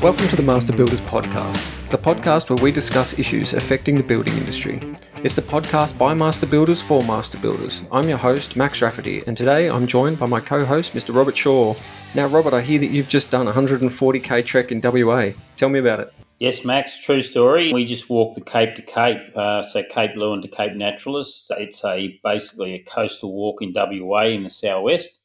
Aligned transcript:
Welcome 0.00 0.28
to 0.28 0.36
the 0.36 0.42
Master 0.42 0.72
Builders 0.72 1.02
Podcast, 1.02 1.88
the 1.90 1.98
podcast 1.98 2.48
where 2.48 2.56
we 2.62 2.72
discuss 2.72 3.18
issues 3.18 3.52
affecting 3.52 3.98
the 3.98 4.02
building 4.02 4.32
industry. 4.38 4.80
It's 5.22 5.34
the 5.34 5.42
podcast 5.42 5.98
by 5.98 6.14
Master 6.14 6.46
Builders 6.46 6.80
for 6.80 7.04
Master 7.04 7.36
Builders. 7.36 7.82
I'm 7.92 8.08
your 8.08 8.16
host, 8.16 8.56
Max 8.56 8.80
Rafferty, 8.80 9.22
and 9.26 9.36
today 9.36 9.68
I'm 9.68 9.86
joined 9.86 10.18
by 10.18 10.24
my 10.24 10.40
co 10.40 10.64
host, 10.64 10.94
Mr. 10.94 11.14
Robert 11.14 11.36
Shaw. 11.36 11.74
Now, 12.14 12.28
Robert, 12.28 12.54
I 12.54 12.62
hear 12.62 12.78
that 12.78 12.86
you've 12.86 13.08
just 13.08 13.30
done 13.30 13.46
a 13.46 13.52
140k 13.52 14.46
trek 14.46 14.72
in 14.72 14.80
WA. 14.80 15.32
Tell 15.56 15.68
me 15.68 15.80
about 15.80 16.00
it. 16.00 16.14
Yes, 16.38 16.64
Max, 16.64 17.04
true 17.04 17.20
story. 17.20 17.74
We 17.74 17.84
just 17.84 18.08
walked 18.08 18.36
the 18.36 18.40
Cape 18.40 18.74
to 18.76 18.82
Cape, 18.82 19.36
uh, 19.36 19.62
so 19.62 19.82
Cape 19.82 20.12
Leeuwin 20.12 20.40
to 20.40 20.48
Cape 20.48 20.72
Naturaliste. 20.72 21.50
It's 21.58 21.84
a 21.84 22.18
basically 22.24 22.72
a 22.72 22.82
coastal 22.84 23.34
walk 23.34 23.60
in 23.60 23.74
WA 23.74 24.22
in 24.28 24.44
the 24.44 24.50
southwest 24.50 25.17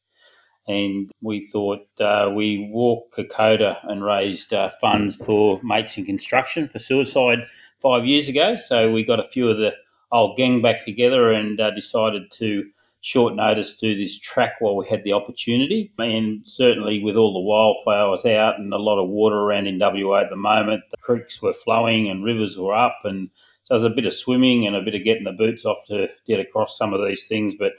and 0.66 1.10
we 1.20 1.46
thought 1.46 1.86
uh, 2.00 2.30
we 2.34 2.70
walked 2.72 3.16
Kokoda 3.16 3.78
and 3.84 4.04
raised 4.04 4.52
uh, 4.52 4.70
funds 4.80 5.16
for 5.16 5.60
mates 5.62 5.98
in 5.98 6.04
construction 6.04 6.68
for 6.68 6.78
suicide 6.78 7.46
five 7.80 8.06
years 8.06 8.28
ago. 8.28 8.56
So 8.56 8.90
we 8.90 9.04
got 9.04 9.20
a 9.20 9.28
few 9.28 9.48
of 9.48 9.58
the 9.58 9.74
old 10.10 10.36
gang 10.36 10.62
back 10.62 10.84
together 10.84 11.32
and 11.32 11.60
uh, 11.60 11.70
decided 11.72 12.30
to 12.32 12.64
short 13.00 13.34
notice 13.34 13.76
do 13.76 13.94
this 13.94 14.18
track 14.18 14.54
while 14.60 14.76
we 14.76 14.86
had 14.86 15.04
the 15.04 15.12
opportunity. 15.12 15.92
And 15.98 16.46
certainly 16.46 17.02
with 17.02 17.16
all 17.16 17.34
the 17.34 17.40
wildflowers 17.40 18.24
out 18.24 18.58
and 18.58 18.72
a 18.72 18.78
lot 18.78 19.02
of 19.02 19.10
water 19.10 19.36
around 19.36 19.66
in 19.66 19.78
WA 19.78 20.20
at 20.20 20.30
the 20.30 20.36
moment, 20.36 20.84
the 20.90 20.96
creeks 20.96 21.42
were 21.42 21.52
flowing 21.52 22.08
and 22.08 22.24
rivers 22.24 22.56
were 22.56 22.74
up 22.74 23.00
and 23.04 23.28
so 23.64 23.74
it 23.74 23.76
was 23.76 23.84
a 23.84 23.90
bit 23.90 24.04
of 24.04 24.12
swimming 24.12 24.66
and 24.66 24.76
a 24.76 24.82
bit 24.82 24.94
of 24.94 25.04
getting 25.04 25.24
the 25.24 25.32
boots 25.32 25.64
off 25.64 25.86
to 25.86 26.08
get 26.26 26.38
across 26.38 26.76
some 26.76 26.92
of 26.92 27.04
these 27.04 27.26
things, 27.26 27.54
but 27.54 27.72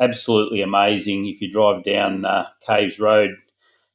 absolutely 0.00 0.62
amazing. 0.62 1.26
If 1.26 1.40
you 1.40 1.50
drive 1.50 1.82
down 1.84 2.24
uh, 2.24 2.48
Caves 2.66 2.98
Road 2.98 3.30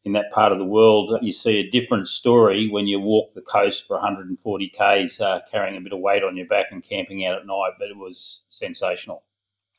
in 0.06 0.14
that 0.14 0.32
part 0.32 0.52
of 0.52 0.60
the 0.60 0.66
world, 0.66 1.18
you 1.22 1.32
see 1.32 1.60
a 1.60 1.70
different 1.70 2.08
story 2.08 2.70
when 2.70 2.88
you 2.88 3.00
walk 3.00 3.34
the 3.34 3.42
coast 3.42 3.88
for 3.88 3.96
140 3.96 4.70
k's, 4.70 5.22
uh, 5.22 5.40
carrying 5.50 5.78
a 5.78 5.82
bit 5.82 5.94
of 5.94 6.00
weight 6.00 6.24
on 6.24 6.36
your 6.36 6.48
back 6.48 6.72
and 6.72 6.84
camping 6.84 7.26
out 7.26 7.38
at 7.38 7.46
night. 7.46 7.74
But 7.80 7.90
it 7.90 7.98
was 7.98 8.44
sensational. 8.50 9.24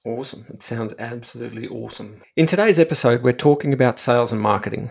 Awesome. 0.07 0.45
It 0.51 0.63
sounds 0.63 0.95
absolutely 0.99 1.67
awesome. 1.69 2.21
In 2.37 2.47
today's 2.47 2.79
episode, 2.79 3.23
we're 3.23 3.33
talking 3.33 3.73
about 3.73 3.99
sales 3.99 4.33
and 4.33 4.41
marketing. 4.41 4.91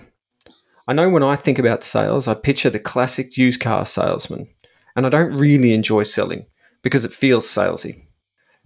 I 0.88 0.94
know 0.94 1.08
when 1.08 1.24
I 1.24 1.36
think 1.36 1.60
about 1.60 1.84
sales, 1.84 2.28
I 2.28 2.34
picture 2.34 2.70
the 2.70 2.80
classic 2.80 3.38
used 3.38 3.62
car 3.62 3.86
salesman, 3.86 4.48
and 4.96 5.06
I 5.06 5.10
don't 5.10 5.34
really 5.34 5.74
enjoy 5.74 6.04
selling 6.04 6.46
because 6.82 7.06
it 7.06 7.14
feels 7.14 7.46
salesy. 7.46 8.02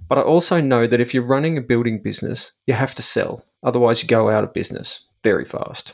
But 0.08 0.18
I 0.18 0.22
also 0.22 0.62
know 0.62 0.88
that 0.88 1.02
if 1.02 1.14
you're 1.14 1.24
running 1.24 1.58
a 1.58 1.62
building 1.62 2.02
business, 2.02 2.54
you 2.66 2.74
have 2.74 2.96
to 2.96 3.02
sell. 3.02 3.46
Otherwise, 3.64 4.02
you 4.02 4.08
go 4.08 4.30
out 4.30 4.44
of 4.44 4.54
business 4.54 5.06
very 5.24 5.46
fast. 5.46 5.94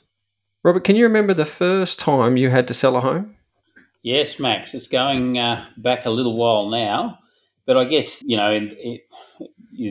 Robert, 0.63 0.83
can 0.83 0.95
you 0.95 1.03
remember 1.03 1.33
the 1.33 1.45
first 1.45 1.99
time 1.99 2.37
you 2.37 2.49
had 2.49 2.67
to 2.67 2.73
sell 2.73 2.95
a 2.95 3.01
home? 3.01 3.35
Yes, 4.03 4.39
Max. 4.39 4.73
It's 4.73 4.87
going 4.87 5.37
uh, 5.37 5.65
back 5.77 6.05
a 6.05 6.09
little 6.09 6.35
while 6.35 6.69
now. 6.69 7.19
But 7.65 7.77
I 7.77 7.85
guess, 7.85 8.21
you 8.25 8.35
know, 8.35 8.51
it, 8.51 9.01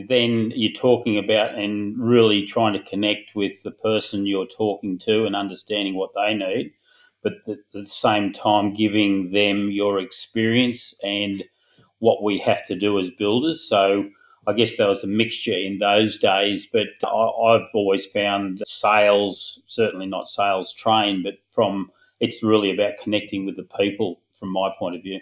then 0.07 0.51
you're 0.55 0.71
talking 0.71 1.17
about 1.17 1.55
and 1.55 1.97
really 1.97 2.45
trying 2.45 2.73
to 2.73 2.79
connect 2.79 3.35
with 3.35 3.63
the 3.63 3.71
person 3.71 4.25
you're 4.25 4.45
talking 4.45 4.97
to 4.99 5.25
and 5.25 5.35
understanding 5.35 5.95
what 5.95 6.11
they 6.13 6.33
need, 6.33 6.73
but 7.23 7.33
at 7.47 7.57
the 7.73 7.85
same 7.85 8.31
time 8.31 8.73
giving 8.73 9.31
them 9.31 9.71
your 9.71 9.99
experience 9.99 10.93
and 11.03 11.43
what 12.03 12.21
we 12.21 12.37
have 12.37 12.65
to 12.65 12.75
do 12.75 12.99
as 12.99 13.09
builders. 13.09 13.61
So 13.61 14.09
I 14.45 14.51
guess 14.51 14.75
there 14.75 14.89
was 14.89 15.05
a 15.05 15.07
mixture 15.07 15.53
in 15.53 15.77
those 15.77 16.19
days, 16.19 16.67
but 16.71 16.87
I, 17.01 17.53
have 17.53 17.69
always 17.73 18.05
found 18.05 18.61
sales, 18.65 19.61
certainly 19.67 20.05
not 20.05 20.27
sales 20.27 20.73
trained, 20.73 21.23
but 21.23 21.35
from 21.49 21.89
it's 22.19 22.43
really 22.43 22.73
about 22.73 22.97
connecting 23.01 23.45
with 23.45 23.55
the 23.55 23.69
people 23.79 24.19
from 24.33 24.51
my 24.51 24.69
point 24.77 24.97
of 24.97 25.01
view. 25.01 25.21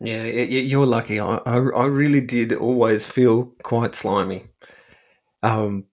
Yeah, 0.00 0.22
you're 0.26 0.86
lucky. 0.86 1.18
I, 1.18 1.38
I 1.44 1.86
really 1.86 2.20
did 2.20 2.52
always 2.52 3.04
feel 3.04 3.46
quite 3.64 3.96
slimy. 3.96 4.44
Um, 5.42 5.86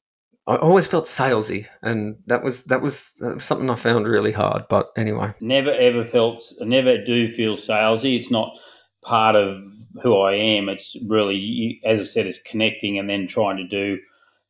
I 0.45 0.57
always 0.57 0.85
felt 0.85 1.05
salesy, 1.05 1.65
and 1.81 2.17
that 2.27 2.43
was 2.43 2.65
that 2.65 2.81
was 2.81 3.23
something 3.39 3.69
I 3.69 3.75
found 3.75 4.07
really 4.07 4.33
hard. 4.33 4.63
But 4.69 4.91
anyway, 4.95 5.31
never 5.39 5.71
ever 5.71 6.03
felt, 6.03 6.43
never 6.59 7.01
do 7.01 7.27
feel 7.29 7.55
salesy. 7.55 8.17
It's 8.17 8.29
not 8.29 8.59
part 9.01 9.35
of 9.35 9.57
who 10.01 10.17
I 10.17 10.33
am. 10.33 10.69
It's 10.69 10.95
really, 11.07 11.79
as 11.83 11.99
I 11.99 12.03
said, 12.03 12.27
it's 12.27 12.41
connecting 12.41 12.97
and 12.97 13.09
then 13.09 13.27
trying 13.27 13.57
to 13.57 13.63
do 13.67 13.99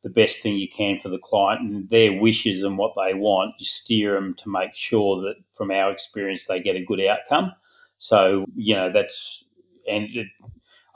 the 0.02 0.10
best 0.10 0.42
thing 0.42 0.56
you 0.56 0.68
can 0.68 0.98
for 0.98 1.08
the 1.08 1.18
client 1.18 1.62
and 1.62 1.88
their 1.88 2.12
wishes 2.12 2.62
and 2.62 2.78
what 2.78 2.92
they 2.96 3.14
want. 3.14 3.54
You 3.58 3.66
steer 3.66 4.14
them 4.14 4.34
to 4.34 4.50
make 4.50 4.74
sure 4.74 5.20
that, 5.22 5.36
from 5.52 5.70
our 5.70 5.90
experience, 5.90 6.46
they 6.46 6.60
get 6.60 6.76
a 6.76 6.84
good 6.84 7.00
outcome. 7.00 7.52
So 7.98 8.46
you 8.56 8.74
know 8.74 8.90
that's 8.92 9.44
and 9.88 10.04
it, 10.14 10.26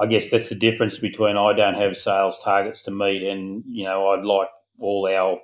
I 0.00 0.06
guess 0.06 0.31
that's 0.31 0.48
the 0.48 0.54
difference 0.54 0.98
between 0.98 1.37
I 1.37 1.53
don't 1.53 1.75
have 1.75 1.97
sales 1.97 2.41
targets 2.42 2.82
to 2.82 2.91
meet, 2.91 3.22
and 3.22 3.62
you 3.66 3.84
know 3.84 4.08
I'd 4.08 4.25
like 4.25 4.48
all 4.78 5.08
our 5.08 5.38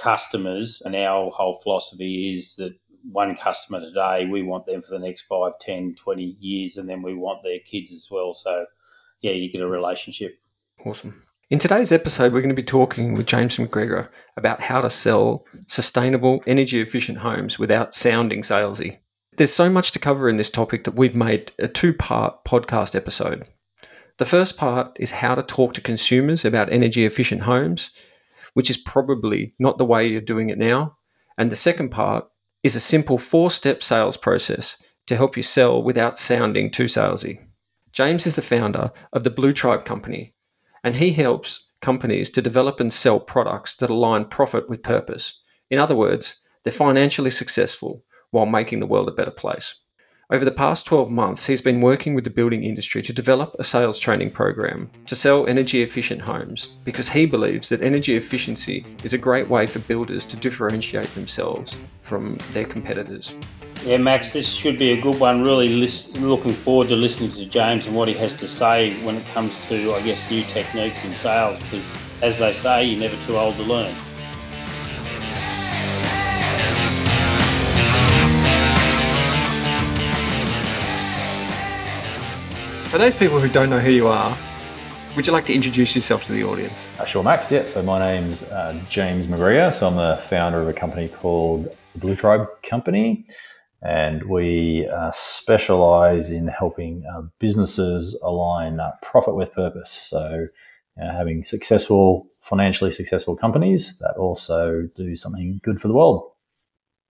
customers 0.00 0.82
and 0.84 0.94
our 0.96 1.30
whole 1.30 1.54
philosophy 1.62 2.30
is 2.30 2.56
that 2.56 2.74
one 3.10 3.36
customer 3.36 3.80
today, 3.80 4.26
we 4.26 4.42
want 4.42 4.66
them 4.66 4.82
for 4.82 4.90
the 4.90 4.98
next 4.98 5.22
5, 5.22 5.52
10, 5.60 5.94
20 5.96 6.36
years, 6.40 6.76
and 6.76 6.88
then 6.88 7.02
we 7.02 7.14
want 7.14 7.42
their 7.42 7.58
kids 7.60 7.92
as 7.92 8.08
well. 8.10 8.34
So, 8.34 8.66
yeah, 9.20 9.32
you 9.32 9.50
get 9.50 9.60
a 9.60 9.68
relationship. 9.68 10.38
Awesome. 10.84 11.22
In 11.50 11.58
today's 11.58 11.92
episode, 11.92 12.32
we're 12.32 12.40
going 12.40 12.48
to 12.48 12.54
be 12.54 12.62
talking 12.62 13.14
with 13.14 13.26
James 13.26 13.58
McGregor 13.58 14.08
about 14.36 14.60
how 14.60 14.80
to 14.80 14.90
sell 14.90 15.44
sustainable, 15.68 16.42
energy 16.46 16.80
efficient 16.80 17.18
homes 17.18 17.58
without 17.58 17.94
sounding 17.94 18.42
salesy. 18.42 18.98
There's 19.36 19.52
so 19.52 19.68
much 19.68 19.92
to 19.92 19.98
cover 19.98 20.28
in 20.28 20.36
this 20.36 20.50
topic 20.50 20.84
that 20.84 20.94
we've 20.94 21.14
made 21.14 21.52
a 21.58 21.68
two 21.68 21.92
part 21.92 22.44
podcast 22.44 22.96
episode. 22.96 23.46
The 24.18 24.24
first 24.24 24.56
part 24.56 24.96
is 24.98 25.10
how 25.10 25.34
to 25.34 25.42
talk 25.42 25.74
to 25.74 25.80
consumers 25.80 26.44
about 26.44 26.72
energy 26.72 27.04
efficient 27.04 27.42
homes, 27.42 27.90
which 28.54 28.70
is 28.70 28.76
probably 28.76 29.54
not 29.58 29.76
the 29.76 29.84
way 29.84 30.06
you're 30.06 30.20
doing 30.20 30.50
it 30.50 30.58
now. 30.58 30.96
And 31.36 31.50
the 31.50 31.56
second 31.56 31.90
part 31.90 32.26
is 32.64 32.74
a 32.74 32.80
simple 32.80 33.18
four 33.18 33.50
step 33.50 33.82
sales 33.82 34.16
process 34.16 34.76
to 35.06 35.16
help 35.16 35.36
you 35.36 35.42
sell 35.42 35.82
without 35.82 36.18
sounding 36.18 36.70
too 36.70 36.86
salesy. 36.86 37.38
James 37.92 38.26
is 38.26 38.34
the 38.34 38.42
founder 38.42 38.90
of 39.12 39.22
the 39.22 39.30
Blue 39.30 39.52
Tribe 39.52 39.84
Company, 39.84 40.34
and 40.82 40.96
he 40.96 41.12
helps 41.12 41.68
companies 41.80 42.30
to 42.30 42.42
develop 42.42 42.80
and 42.80 42.92
sell 42.92 43.20
products 43.20 43.76
that 43.76 43.90
align 43.90 44.24
profit 44.24 44.68
with 44.68 44.82
purpose. 44.82 45.40
In 45.70 45.78
other 45.78 45.94
words, 45.94 46.40
they're 46.64 46.72
financially 46.72 47.30
successful 47.30 48.02
while 48.30 48.46
making 48.46 48.80
the 48.80 48.86
world 48.86 49.08
a 49.08 49.12
better 49.12 49.30
place. 49.30 49.76
Over 50.30 50.46
the 50.46 50.50
past 50.50 50.86
12 50.86 51.10
months, 51.10 51.46
he's 51.46 51.60
been 51.60 51.82
working 51.82 52.14
with 52.14 52.24
the 52.24 52.30
building 52.30 52.64
industry 52.64 53.02
to 53.02 53.12
develop 53.12 53.54
a 53.58 53.64
sales 53.64 53.98
training 53.98 54.30
program 54.30 54.90
to 55.04 55.14
sell 55.14 55.46
energy 55.46 55.82
efficient 55.82 56.22
homes 56.22 56.68
because 56.82 57.10
he 57.10 57.26
believes 57.26 57.68
that 57.68 57.82
energy 57.82 58.16
efficiency 58.16 58.86
is 59.04 59.12
a 59.12 59.18
great 59.18 59.50
way 59.50 59.66
for 59.66 59.80
builders 59.80 60.24
to 60.24 60.36
differentiate 60.38 61.14
themselves 61.14 61.76
from 62.00 62.38
their 62.52 62.64
competitors. 62.64 63.34
Yeah, 63.84 63.98
Max, 63.98 64.32
this 64.32 64.50
should 64.50 64.78
be 64.78 64.92
a 64.92 65.00
good 65.00 65.20
one. 65.20 65.42
Really 65.42 65.68
looking 65.68 66.54
forward 66.54 66.88
to 66.88 66.96
listening 66.96 67.28
to 67.28 67.44
James 67.44 67.86
and 67.86 67.94
what 67.94 68.08
he 68.08 68.14
has 68.14 68.34
to 68.36 68.48
say 68.48 68.94
when 69.04 69.16
it 69.16 69.26
comes 69.34 69.68
to, 69.68 69.92
I 69.92 70.00
guess, 70.00 70.30
new 70.30 70.42
techniques 70.44 71.04
in 71.04 71.14
sales 71.14 71.62
because, 71.64 71.86
as 72.22 72.38
they 72.38 72.54
say, 72.54 72.82
you're 72.84 73.00
never 73.00 73.22
too 73.24 73.36
old 73.36 73.56
to 73.56 73.62
learn. 73.62 73.94
For 82.94 82.98
those 82.98 83.16
people 83.16 83.40
who 83.40 83.48
don't 83.48 83.70
know 83.70 83.80
who 83.80 83.90
you 83.90 84.06
are, 84.06 84.38
would 85.16 85.26
you 85.26 85.32
like 85.32 85.46
to 85.46 85.52
introduce 85.52 85.96
yourself 85.96 86.22
to 86.26 86.32
the 86.32 86.44
audience? 86.44 86.96
Uh, 87.00 87.04
sure, 87.04 87.24
Max. 87.24 87.50
Yeah. 87.50 87.66
So 87.66 87.82
my 87.82 87.98
name's 87.98 88.44
uh, 88.44 88.80
James 88.88 89.26
McGregor. 89.26 89.74
So 89.74 89.88
I'm 89.88 89.96
the 89.96 90.22
founder 90.28 90.62
of 90.62 90.68
a 90.68 90.72
company 90.72 91.08
called 91.08 91.76
Blue 91.96 92.14
Tribe 92.14 92.46
Company, 92.62 93.26
and 93.82 94.22
we 94.30 94.86
uh, 94.86 95.10
specialize 95.12 96.30
in 96.30 96.46
helping 96.46 97.04
uh, 97.12 97.22
businesses 97.40 98.16
align 98.22 98.78
uh, 98.78 98.92
profit 99.02 99.34
with 99.34 99.52
purpose. 99.54 99.90
So 99.90 100.46
having 100.96 101.42
successful, 101.42 102.28
financially 102.42 102.92
successful 102.92 103.36
companies 103.36 103.98
that 103.98 104.14
also 104.16 104.88
do 104.94 105.16
something 105.16 105.60
good 105.64 105.80
for 105.80 105.88
the 105.88 105.94
world. 105.94 106.30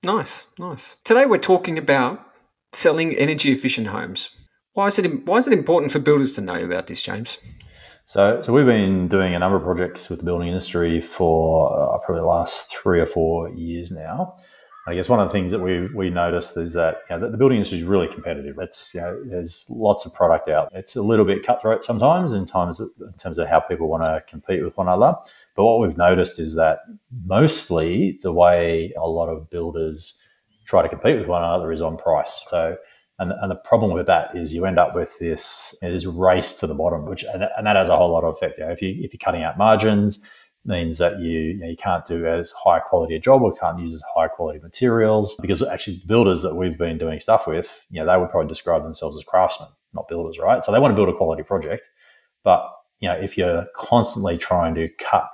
Nice, 0.03 0.47
nice. 0.59 0.97
Today 1.05 1.27
we're 1.27 1.37
talking 1.37 1.77
about 1.77 2.27
selling 2.73 3.15
energy 3.17 3.53
efficient 3.53 3.89
homes. 3.89 4.31
Why 4.75 4.89
is 4.89 4.99
it 4.99 5.27
why 5.27 5.39
is 5.39 5.47
it 5.47 5.53
important 5.53 5.93
for 5.93 5.99
builders 5.99 6.33
to 6.33 6.41
know 6.41 6.61
about 6.61 6.87
this, 6.87 7.03
James? 7.03 7.39
So, 8.07 8.43
so 8.43 8.53
we've 8.53 8.67
been 8.67 9.09
doing 9.09 9.35
a 9.35 9.39
number 9.39 9.57
of 9.57 9.63
projects 9.63 10.11
with 10.11 10.19
the 10.19 10.25
building 10.27 10.49
industry 10.49 11.01
for 11.01 11.73
uh, 11.73 11.99
probably 11.99 12.21
the 12.21 12.27
last 12.27 12.71
three 12.71 13.01
or 13.01 13.07
four 13.07 13.49
years 13.51 13.91
now, 13.91 14.37
I 14.87 14.95
guess 14.95 15.09
one 15.09 15.19
of 15.19 15.29
the 15.29 15.33
things 15.33 15.51
that 15.53 15.61
we 15.61 15.89
we 15.95 16.11
noticed 16.11 16.57
is 16.59 16.75
that 16.75 17.03
you 17.09 17.17
know, 17.17 17.31
the 17.31 17.39
building 17.39 17.57
industry 17.57 17.79
is 17.79 17.85
really 17.85 18.07
competitive. 18.07 18.57
It's 18.59 18.95
you 18.95 19.01
know, 19.01 19.25
there's 19.25 19.67
lots 19.71 20.05
of 20.05 20.13
product 20.13 20.51
out. 20.51 20.69
It's 20.73 20.95
a 20.95 21.03
little 21.03 21.25
bit 21.25 21.45
cutthroat 21.45 21.85
sometimes 21.85 22.35
in 22.35 22.47
of, 22.51 22.79
in 23.01 23.13
terms 23.19 23.39
of 23.39 23.49
how 23.49 23.61
people 23.61 23.89
want 23.89 24.05
to 24.05 24.23
compete 24.29 24.63
with 24.63 24.77
one 24.77 24.89
another. 24.89 25.17
But 25.57 25.65
what 25.65 25.81
we've 25.81 25.97
noticed 25.97 26.39
is 26.39 26.55
that 26.57 26.81
mostly 27.25 28.19
the 28.23 28.33
way 28.33 28.93
a 28.99 29.09
lot 29.09 29.29
of 29.31 29.49
builders 29.49 30.21
try 30.67 30.83
to 30.83 30.89
compete 30.89 31.19
with 31.19 31.29
one 31.29 31.43
another 31.43 31.73
is 31.73 31.81
on 31.81 31.97
price. 31.97 32.43
So 32.47 32.77
and, 33.19 33.33
and 33.33 33.51
the 33.51 33.57
problem 33.57 33.93
with 33.93 34.07
that 34.07 34.37
is 34.37 34.53
you 34.53 34.67
end 34.67 34.79
up 34.79 34.95
with 34.95 35.19
this, 35.19 35.77
this 35.81 36.05
race 36.05 36.55
to 36.55 36.67
the 36.67 36.75
bottom, 36.75 37.07
which 37.07 37.23
and, 37.25 37.45
and 37.57 37.67
that 37.67 37.77
has 37.77 37.89
a 37.89 37.97
whole 37.97 38.13
lot 38.13 38.25
of 38.25 38.35
effect. 38.35 38.59
You 38.59 38.65
know, 38.65 38.73
if 38.73 38.83
you 38.83 38.95
if 39.03 39.13
you're 39.13 39.19
cutting 39.19 39.45
out 39.45 39.57
margins, 39.57 40.23
means 40.65 40.99
that 40.99 41.21
you, 41.21 41.39
you, 41.39 41.59
know, 41.59 41.69
you 41.69 41.77
can't 41.77 42.07
do 42.07 42.27
as 42.27 42.51
high 42.53 42.81
quality 42.81 43.15
a 43.15 43.21
job 43.21 43.43
or 43.43 43.55
can't 43.55 43.79
use 43.79 43.93
as 43.93 44.03
high 44.15 44.29
quality 44.29 44.59
materials 44.61 45.37
because 45.41 45.63
actually 45.63 45.97
the 45.97 46.07
builders 46.07 46.43
that 46.43 46.55
we've 46.55 46.79
been 46.79 46.97
doing 46.97 47.21
stuff 47.21 47.47
with, 47.47 47.87
you 47.91 48.01
know, 48.01 48.11
they 48.11 48.19
would 48.19 48.31
probably 48.31 48.49
describe 48.49 48.83
themselves 48.83 49.17
as 49.17 49.25
craftsmen, 49.25 49.69
not 49.93 50.09
builders, 50.09 50.39
right? 50.39 50.65
So 50.65 50.73
they 50.73 50.79
want 50.79 50.93
to 50.93 50.97
build 50.97 51.09
a 51.09 51.17
quality 51.17 51.43
project, 51.43 51.87
but 52.43 52.67
you 53.01 53.09
know, 53.09 53.15
if 53.15 53.37
you're 53.37 53.67
constantly 53.77 54.39
trying 54.39 54.75
to 54.77 54.89
cut 54.99 55.29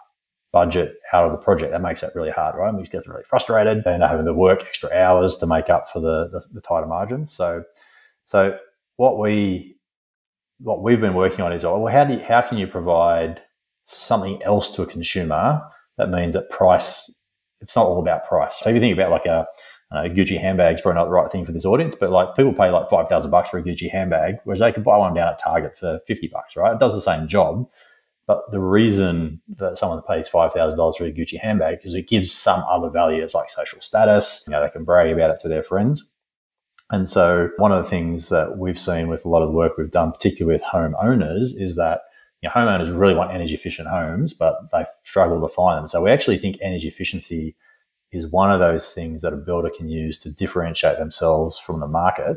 budget 0.52 0.96
out 1.12 1.26
of 1.26 1.32
the 1.32 1.38
project, 1.38 1.72
that 1.72 1.82
makes 1.82 2.00
that 2.00 2.14
really 2.14 2.30
hard, 2.30 2.56
right? 2.56 2.68
And 2.68 2.78
Which 2.78 2.90
gets 2.90 3.08
really 3.08 3.24
frustrated 3.24 3.86
and 3.86 4.02
having 4.02 4.26
to 4.26 4.34
work 4.34 4.62
extra 4.62 4.90
hours 4.92 5.36
to 5.36 5.46
make 5.46 5.70
up 5.70 5.90
for 5.90 6.00
the, 6.00 6.28
the, 6.28 6.42
the 6.52 6.60
tighter 6.60 6.86
margins. 6.86 7.32
So, 7.32 7.64
so 8.24 8.58
what 8.96 9.18
we 9.18 9.76
what 10.58 10.82
we've 10.82 11.00
been 11.00 11.14
working 11.14 11.40
on 11.40 11.52
is, 11.52 11.64
oh, 11.64 11.78
well, 11.78 11.92
how 11.92 12.04
do 12.04 12.14
you, 12.14 12.20
how 12.20 12.42
can 12.42 12.58
you 12.58 12.66
provide 12.66 13.40
something 13.84 14.42
else 14.42 14.74
to 14.76 14.82
a 14.82 14.86
consumer, 14.86 15.62
that 15.98 16.10
means 16.10 16.34
that 16.34 16.50
price, 16.50 17.18
it's 17.60 17.74
not 17.74 17.86
all 17.86 18.00
about 18.00 18.26
price. 18.26 18.58
So 18.60 18.70
if 18.70 18.74
you 18.74 18.80
think 18.80 18.94
about 18.94 19.10
like 19.10 19.26
a, 19.26 19.46
a 19.92 20.08
Gucci 20.08 20.38
handbag 20.38 20.76
is 20.76 20.80
probably 20.80 20.98
not 20.98 21.06
the 21.06 21.10
right 21.10 21.30
thing 21.30 21.44
for 21.44 21.52
this 21.52 21.64
audience, 21.64 21.96
but 21.98 22.10
like 22.10 22.36
people 22.36 22.52
pay 22.52 22.70
like 22.70 22.88
5,000 22.88 23.30
bucks 23.30 23.48
for 23.48 23.58
a 23.58 23.62
Gucci 23.62 23.90
handbag, 23.90 24.36
whereas 24.44 24.60
they 24.60 24.72
could 24.72 24.84
buy 24.84 24.96
one 24.96 25.14
down 25.14 25.28
at 25.28 25.38
Target 25.38 25.76
for 25.76 26.00
50 26.06 26.28
bucks, 26.28 26.56
right? 26.56 26.72
It 26.72 26.78
does 26.78 26.94
the 26.94 27.00
same 27.00 27.26
job. 27.26 27.68
But 28.30 28.48
the 28.52 28.60
reason 28.60 29.40
that 29.56 29.76
someone 29.76 30.02
pays 30.02 30.28
five 30.28 30.52
thousand 30.52 30.76
dollars 30.76 30.94
for 30.94 31.04
a 31.04 31.10
Gucci 31.10 31.36
handbag 31.36 31.80
is 31.82 31.96
it 31.96 32.06
gives 32.06 32.30
some 32.30 32.62
other 32.70 32.88
values 32.88 33.34
like 33.34 33.50
social 33.50 33.80
status. 33.80 34.44
You 34.46 34.52
know, 34.52 34.62
they 34.62 34.70
can 34.70 34.84
brag 34.84 35.10
about 35.10 35.30
it 35.30 35.40
to 35.40 35.48
their 35.48 35.64
friends. 35.64 36.08
And 36.90 37.10
so 37.10 37.50
one 37.56 37.72
of 37.72 37.82
the 37.82 37.90
things 37.90 38.28
that 38.28 38.56
we've 38.56 38.78
seen 38.78 39.08
with 39.08 39.24
a 39.24 39.28
lot 39.28 39.42
of 39.42 39.48
the 39.48 39.56
work 39.56 39.76
we've 39.76 39.90
done, 39.90 40.12
particularly 40.12 40.54
with 40.54 40.62
home 40.62 40.94
owners, 41.02 41.56
is 41.56 41.74
that 41.74 42.02
you 42.40 42.48
know, 42.48 42.52
homeowners 42.54 42.96
really 42.96 43.16
want 43.16 43.34
energy 43.34 43.54
efficient 43.54 43.88
homes, 43.88 44.32
but 44.32 44.70
they 44.70 44.84
struggle 45.02 45.40
to 45.40 45.52
find 45.52 45.78
them. 45.78 45.88
So 45.88 46.00
we 46.00 46.12
actually 46.12 46.38
think 46.38 46.56
energy 46.62 46.86
efficiency 46.86 47.56
is 48.12 48.28
one 48.28 48.52
of 48.52 48.60
those 48.60 48.92
things 48.92 49.22
that 49.22 49.32
a 49.32 49.38
builder 49.38 49.70
can 49.76 49.88
use 49.88 50.20
to 50.20 50.30
differentiate 50.30 50.98
themselves 50.98 51.58
from 51.58 51.80
the 51.80 51.88
market. 51.88 52.36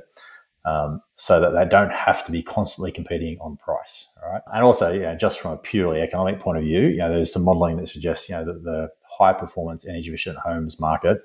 Um, 0.66 1.02
so 1.16 1.42
that 1.42 1.50
they 1.50 1.70
don't 1.70 1.92
have 1.92 2.26
to 2.26 2.32
be 2.32 2.42
constantly 2.42 2.90
competing 2.90 3.38
on 3.42 3.58
price. 3.58 4.08
Right. 4.24 4.42
And 4.54 4.64
also, 4.64 4.94
you 4.94 5.02
know, 5.02 5.14
just 5.14 5.42
from 5.42 5.52
a 5.52 5.58
purely 5.58 6.00
economic 6.00 6.40
point 6.40 6.58
of 6.58 6.64
view, 6.64 6.84
you 6.84 7.00
know, 7.00 7.10
there's 7.10 7.34
some 7.34 7.44
modeling 7.44 7.76
that 7.78 7.90
suggests, 7.90 8.30
you 8.30 8.36
know, 8.36 8.46
that 8.46 8.64
the 8.64 8.88
high 9.18 9.34
performance 9.34 9.86
energy 9.86 10.08
efficient 10.08 10.38
homes 10.38 10.80
market 10.80 11.18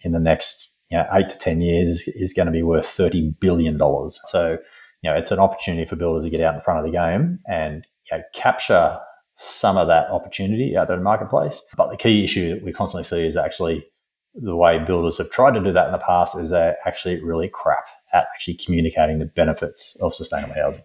in 0.00 0.12
the 0.12 0.18
next, 0.18 0.72
you 0.90 0.96
know, 0.96 1.06
eight 1.12 1.28
to 1.28 1.36
10 1.36 1.60
years 1.60 1.88
is, 1.88 2.08
is 2.16 2.32
going 2.32 2.46
to 2.46 2.52
be 2.52 2.62
worth 2.62 2.86
$30 2.86 3.38
billion. 3.38 3.78
So, 4.24 4.56
you 5.02 5.10
know, 5.10 5.16
it's 5.16 5.30
an 5.30 5.38
opportunity 5.38 5.84
for 5.84 5.96
builders 5.96 6.24
to 6.24 6.30
get 6.30 6.40
out 6.40 6.54
in 6.54 6.62
front 6.62 6.80
of 6.80 6.86
the 6.86 6.96
game 6.96 7.40
and 7.46 7.86
you 8.10 8.16
know, 8.16 8.24
capture 8.34 8.98
some 9.36 9.76
of 9.78 9.88
that 9.88 10.10
opportunity 10.10 10.76
out 10.76 10.86
there 10.86 10.96
in 10.96 11.00
the 11.00 11.04
marketplace. 11.04 11.62
But 11.76 11.90
the 11.90 11.96
key 11.96 12.24
issue 12.24 12.54
that 12.54 12.64
we 12.64 12.72
constantly 12.72 13.04
see 13.04 13.26
is 13.26 13.36
actually 13.36 13.86
the 14.34 14.54
way 14.54 14.78
builders 14.78 15.18
have 15.18 15.30
tried 15.30 15.54
to 15.54 15.64
do 15.64 15.72
that 15.72 15.86
in 15.86 15.92
the 15.92 15.98
past 15.98 16.36
is 16.38 16.50
they're 16.50 16.76
actually 16.86 17.22
really 17.22 17.48
crap 17.48 17.84
at 18.12 18.26
actually 18.34 18.54
communicating 18.54 19.18
the 19.18 19.26
benefits 19.26 19.96
of 20.02 20.14
sustainable 20.14 20.54
housing. 20.54 20.84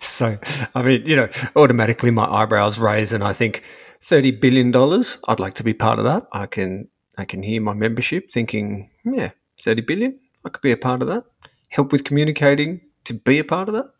So, 0.00 0.38
I 0.74 0.82
mean, 0.82 1.04
you 1.04 1.16
know, 1.16 1.28
automatically 1.54 2.10
my 2.10 2.24
eyebrows 2.24 2.78
raise, 2.78 3.12
and 3.12 3.22
I 3.22 3.34
think 3.34 3.62
thirty 4.00 4.30
billion 4.30 4.70
dollars. 4.70 5.18
I'd 5.28 5.38
like 5.40 5.52
to 5.54 5.64
be 5.64 5.74
part 5.74 5.98
of 5.98 6.06
that. 6.06 6.26
I 6.32 6.46
can, 6.46 6.88
I 7.18 7.26
can 7.26 7.42
hear 7.42 7.60
my 7.60 7.74
membership 7.74 8.30
thinking, 8.30 8.90
yeah, 9.04 9.32
thirty 9.60 9.82
billion. 9.82 10.18
I 10.46 10.48
could 10.48 10.62
be 10.62 10.72
a 10.72 10.78
part 10.78 11.02
of 11.02 11.08
that. 11.08 11.24
Help 11.68 11.92
with 11.92 12.04
communicating 12.04 12.80
to 13.04 13.12
be 13.12 13.38
a 13.38 13.44
part 13.44 13.68
of 13.68 13.74
that 13.74 13.90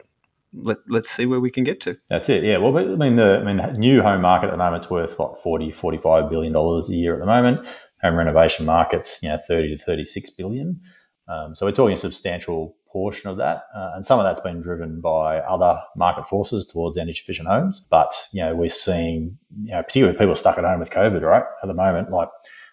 let, 0.63 0.79
let's 0.89 1.11
see 1.11 1.27
where 1.27 1.41
we 1.41 1.51
can 1.51 1.65
get 1.65 1.81
to. 1.81 1.97
That's 2.09 2.29
it. 2.29 2.45
Yeah. 2.45 2.59
Well, 2.59 2.77
I 2.77 2.85
mean, 2.97 3.17
the 3.17 3.39
I 3.39 3.45
mean, 3.45 3.61
new 3.79 4.03
home 4.03 4.23
market 4.23 4.47
at 4.47 4.53
the 4.53 4.57
moment 4.57 4.85
is 4.85 4.91
worth 4.91 5.19
what 5.19 5.43
40, 5.43 5.73
45 5.73 6.31
billion 6.31 6.53
dollars 6.53 6.89
a 6.89 6.95
year 6.95 7.15
at 7.15 7.21
the 7.21 7.27
moment. 7.27 7.67
Home 8.03 8.15
renovation 8.15 8.67
markets, 8.67 9.21
you 9.23 9.29
know, 9.29 9.39
30 9.49 9.77
to 9.77 9.83
36 9.83 10.31
billion. 10.31 10.81
Um, 11.29 11.55
so 11.55 11.67
we're 11.67 11.73
talking 11.73 11.95
a 11.95 11.97
substantial 11.97 12.77
portion 12.89 13.29
of 13.29 13.37
that, 13.37 13.65
uh, 13.75 13.93
and 13.95 14.07
some 14.07 14.19
of 14.19 14.25
that's 14.25 14.41
been 14.41 14.61
driven 14.61 15.01
by 15.01 15.39
other 15.41 15.81
market 15.97 16.27
forces 16.29 16.65
towards 16.65 16.97
energy 16.97 17.21
efficient 17.23 17.49
homes. 17.49 17.87
But 17.91 18.15
you 18.33 18.43
know, 18.43 18.55
we're 18.55 18.71
seeing, 18.71 19.37
you 19.63 19.73
know, 19.73 19.83
particularly 19.83 20.19
people 20.19 20.37
stuck 20.37 20.57
at 20.59 20.65
home 20.65 20.81
with 20.81 20.91
COVID, 20.91 21.23
right? 21.23 21.45
At 21.63 21.67
the 21.67 21.75
moment, 21.75 22.11
like, 22.11 22.29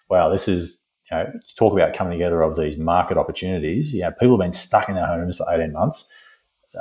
wow, 0.08 0.30
this 0.30 0.48
is 0.48 0.84
you 1.10 1.16
know, 1.16 1.32
talk 1.56 1.72
about 1.72 1.94
coming 1.94 2.12
together 2.12 2.42
of 2.42 2.56
these 2.56 2.76
market 2.76 3.18
opportunities. 3.18 3.92
You 3.92 4.02
know, 4.02 4.12
people 4.12 4.38
have 4.38 4.44
been 4.44 4.52
stuck 4.52 4.88
in 4.88 4.94
their 4.94 5.06
homes 5.06 5.36
for 5.36 5.46
18 5.52 5.72
months, 5.72 6.12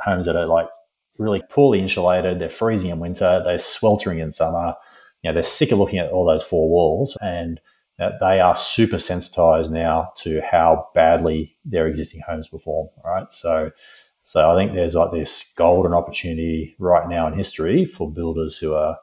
homes 0.03 0.25
that 0.25 0.35
are 0.35 0.45
like 0.45 0.69
really 1.17 1.41
poorly 1.49 1.81
insulated. 1.81 2.39
They're 2.39 2.49
freezing 2.49 2.91
in 2.91 2.99
winter. 2.99 3.41
They're 3.43 3.59
sweltering 3.59 4.19
in 4.19 4.31
summer. 4.31 4.73
You 5.21 5.29
know, 5.29 5.33
they're 5.33 5.43
sick 5.43 5.71
of 5.71 5.79
looking 5.79 5.99
at 5.99 6.11
all 6.11 6.25
those 6.25 6.43
four 6.43 6.69
walls, 6.69 7.17
and 7.21 7.59
they 7.97 8.39
are 8.39 8.55
super 8.55 8.99
sensitized 8.99 9.71
now 9.71 10.11
to 10.17 10.41
how 10.41 10.89
badly 10.93 11.55
their 11.65 11.87
existing 11.87 12.21
homes 12.27 12.47
perform. 12.47 12.89
Right, 13.03 13.31
so. 13.31 13.71
So 14.25 14.49
I 14.49 14.55
think 14.55 14.73
there's 14.73 14.95
like 14.95 15.11
this 15.11 15.51
golden 15.57 15.93
opportunity 15.93 16.77
right 16.79 17.09
now 17.09 17.27
in 17.27 17.33
history 17.33 17.83
for 17.83 18.09
builders 18.09 18.57
who 18.57 18.73
are 18.73 18.97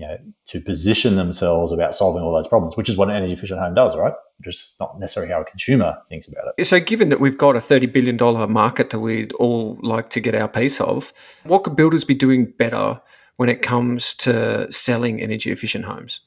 you 0.00 0.06
know, 0.06 0.16
to 0.46 0.62
position 0.62 1.16
themselves 1.16 1.72
about 1.72 1.94
solving 1.94 2.22
all 2.22 2.32
those 2.32 2.48
problems, 2.48 2.74
which 2.74 2.88
is 2.88 2.96
what 2.96 3.10
an 3.10 3.16
energy 3.16 3.34
efficient 3.34 3.60
home 3.60 3.74
does, 3.74 3.94
right? 3.94 4.14
Just 4.42 4.80
not 4.80 4.98
necessarily 4.98 5.30
how 5.30 5.42
a 5.42 5.44
consumer 5.44 5.98
thinks 6.08 6.26
about 6.26 6.54
it. 6.56 6.64
So, 6.64 6.80
given 6.80 7.10
that 7.10 7.20
we've 7.20 7.36
got 7.36 7.54
a 7.54 7.58
$30 7.58 7.92
billion 7.92 8.16
market 8.50 8.88
that 8.90 9.00
we'd 9.00 9.34
all 9.34 9.78
like 9.82 10.08
to 10.10 10.20
get 10.20 10.34
our 10.34 10.48
piece 10.48 10.80
of, 10.80 11.12
what 11.44 11.64
could 11.64 11.76
builders 11.76 12.04
be 12.04 12.14
doing 12.14 12.46
better 12.46 12.98
when 13.36 13.50
it 13.50 13.60
comes 13.60 14.14
to 14.14 14.72
selling 14.72 15.20
energy 15.20 15.50
efficient 15.50 15.84
homes? 15.84 16.22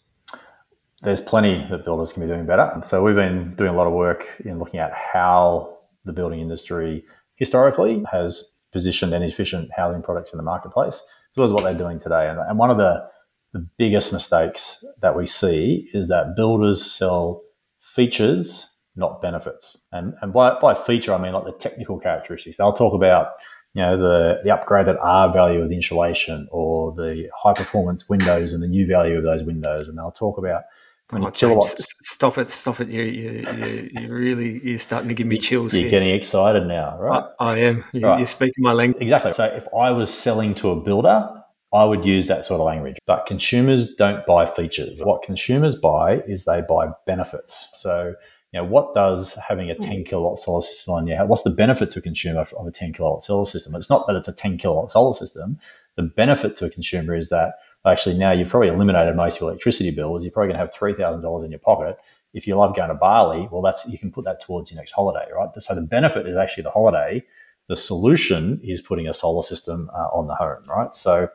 There's 1.04 1.22
plenty 1.22 1.68
that 1.70 1.84
builders 1.84 2.14
can 2.14 2.24
be 2.24 2.28
doing 2.28 2.46
better. 2.46 2.82
So, 2.86 3.04
we've 3.04 3.16
been 3.16 3.52
doing 3.52 3.70
a 3.70 3.76
lot 3.76 3.88
of 3.88 3.94
work 3.94 4.26
in 4.46 4.58
looking 4.58 4.80
at 4.80 4.94
how 4.94 5.78
the 6.06 6.14
building 6.14 6.40
industry 6.40 7.04
historically 7.36 8.04
has 8.12 8.58
positioned 8.72 9.14
energy 9.14 9.32
efficient 9.32 9.70
housing 9.76 10.02
products 10.02 10.34
in 10.34 10.38
the 10.38 10.44
marketplace, 10.44 10.96
as 10.96 11.38
well 11.38 11.46
as 11.46 11.52
what 11.52 11.64
they're 11.64 11.74
doing 11.74 12.00
today. 12.00 12.30
And, 12.30 12.40
and 12.40 12.58
one 12.58 12.72
of 12.72 12.78
the 12.78 13.06
the 13.54 13.68
biggest 13.78 14.12
mistakes 14.12 14.84
that 15.02 15.16
we 15.16 15.28
see 15.28 15.88
is 15.94 16.08
that 16.08 16.36
builders 16.36 16.84
sell 16.84 17.44
features, 17.80 18.76
not 18.96 19.22
benefits. 19.22 19.88
And, 19.92 20.16
and 20.22 20.34
by, 20.34 20.60
by 20.60 20.74
feature, 20.74 21.14
I 21.14 21.20
mean 21.20 21.34
like 21.34 21.46
the 21.46 21.52
technical 21.52 22.00
characteristics. 22.00 22.58
They'll 22.58 22.74
talk 22.74 22.96
about 22.96 23.28
you 23.74 23.82
know 23.82 23.98
the, 23.98 24.42
the 24.44 24.50
upgraded 24.50 24.98
R 25.02 25.32
value 25.32 25.62
of 25.62 25.70
the 25.70 25.76
insulation 25.76 26.48
or 26.52 26.94
the 26.96 27.30
high 27.36 27.54
performance 27.54 28.08
windows 28.10 28.54
and 28.54 28.64
the 28.64 28.68
U 28.68 28.88
value 28.88 29.18
of 29.18 29.24
those 29.24 29.44
windows, 29.44 29.88
and 29.88 29.98
they'll 29.98 30.12
talk 30.12 30.38
about 30.38 30.64
Oh, 31.12 31.30
James, 31.30 31.76
stop 32.02 32.38
it! 32.38 32.50
Stop 32.50 32.80
it! 32.80 32.90
You, 32.90 33.04
you, 33.04 33.46
you, 33.58 33.90
you 33.92 34.14
really, 34.14 34.62
you're 34.64 34.80
starting 34.80 35.10
to 35.10 35.14
give 35.14 35.28
me 35.28 35.38
chills. 35.38 35.74
You're 35.74 35.84
here. 35.84 35.92
getting 35.92 36.16
excited 36.16 36.66
now, 36.66 36.98
right? 36.98 37.24
I, 37.40 37.52
I 37.52 37.58
am. 37.58 37.84
You, 37.92 38.08
right. 38.08 38.18
You're 38.18 38.26
speaking 38.26 38.64
my 38.64 38.74
language. 38.74 39.02
Exactly. 39.02 39.34
So, 39.34 39.46
if 39.46 39.68
I 39.78 39.92
was 39.92 40.12
selling 40.12 40.56
to 40.56 40.72
a 40.72 40.76
builder, 40.76 41.30
I 41.74 41.86
would 41.86 42.06
use 42.06 42.28
that 42.28 42.46
sort 42.46 42.62
of 42.62 42.68
language. 42.68 42.98
But 43.06 43.26
consumers 43.26 43.96
don't 43.96 44.26
buy 44.26 44.46
features. 44.46 45.02
What 45.02 45.24
consumers 45.24 45.76
buy 45.76 46.22
is 46.28 46.46
they 46.46 46.62
buy 46.62 46.90
benefits. 47.08 47.68
So, 47.74 48.14
you 48.54 48.62
know, 48.62 48.66
what 48.68 48.94
does 48.94 49.34
having 49.36 49.72
a 49.72 49.76
10 49.76 50.04
kilowatt 50.04 50.38
solar 50.38 50.62
system 50.62 50.94
on 50.94 51.08
your 51.08 51.18
house, 51.18 51.28
what's 51.28 51.42
the 51.42 51.50
benefit 51.50 51.90
to 51.92 52.00
a 52.00 52.02
consumer 52.04 52.42
of 52.42 52.68
a 52.68 52.72
10 52.72 52.94
kilowatt 52.94 53.24
solar 53.24 53.48
system? 53.48 53.74
It's 53.74 53.90
not 53.90 54.06
that 54.06 54.16
it's 54.16 54.28
a 54.28 54.36
10 54.36 54.60
kilowatt 54.60 54.92
solar 54.92 55.16
system. 55.16 55.60
The 55.96 56.04
benefit 56.04 56.56
to 56.58 56.66
a 56.66 56.70
consumer 56.70 57.16
is 57.16 57.30
that 57.30 57.56
actually 57.86 58.18
now 58.18 58.32
you've 58.32 58.50
probably 58.50 58.70
eliminated 58.70 59.16
most 59.16 59.36
of 59.36 59.42
your 59.42 59.50
electricity 59.52 59.92
bills. 59.92 60.24
You're 60.24 60.32
probably 60.32 60.54
going 60.54 60.60
to 60.60 60.66
have 60.66 60.74
$3,000 60.74 61.46
in 61.46 61.52
your 61.52 61.60
pocket. 61.60 61.98
If 62.34 62.48
you 62.48 62.56
love 62.56 62.76
going 62.76 62.90
to 62.90 62.96
Bali, 62.96 63.48
well, 63.52 63.62
that's, 63.62 63.88
you 63.88 63.98
can 63.98 64.12
put 64.12 64.26
that 64.26 64.42
towards 64.42 64.72
your 64.72 64.78
next 64.78 64.92
holiday, 64.92 65.30
right? 65.36 65.50
So 65.60 65.76
the 65.76 65.82
benefit 65.82 66.28
is 66.28 66.38
actually 66.38 66.64
the 66.64 66.72
holiday. 66.72 67.24
The 67.68 67.76
solution 67.76 68.60
is 68.64 68.82
putting 68.82 69.08
a 69.08 69.14
solar 69.14 69.44
system 69.44 69.90
uh, 69.94 70.08
on 70.08 70.28
the 70.28 70.36
home, 70.36 70.64
right? 70.68 70.94
So, 70.96 71.30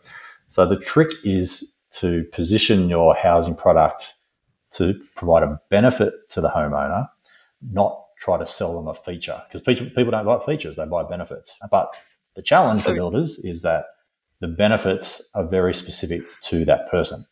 so 0.49 0.67
the 0.67 0.79
trick 0.79 1.11
is 1.25 1.77
to 1.93 2.25
position 2.33 2.89
your 2.89 3.15
housing 3.15 3.55
product 3.55 4.15
to 4.73 5.01
provide 5.17 5.43
a 5.43 5.61
benefit 5.71 6.29
to 6.31 6.41
the 6.41 6.49
homeowner, 6.49 7.09
not 7.73 8.05
try 8.19 8.39
to 8.39 8.47
sell 8.47 8.75
them 8.75 8.89
a 8.89 8.95
feature 8.95 9.41
because 9.51 9.63
people 9.63 10.11
don't 10.11 10.27
buy 10.27 10.45
features, 10.45 10.77
they 10.77 10.85
buy 10.85 11.05
benefits. 11.05 11.57
But 11.71 11.95
the 12.35 12.43
challenge 12.43 12.81
so, 12.81 12.91
for 12.91 12.95
builders 12.95 13.39
is 13.39 13.63
that 13.63 13.87
the 14.41 14.49
benefits 14.49 15.31
are 15.35 15.47
very 15.47 15.75
specific 15.75 16.23
to 16.45 16.65
that 16.65 16.91
person. 16.91 17.25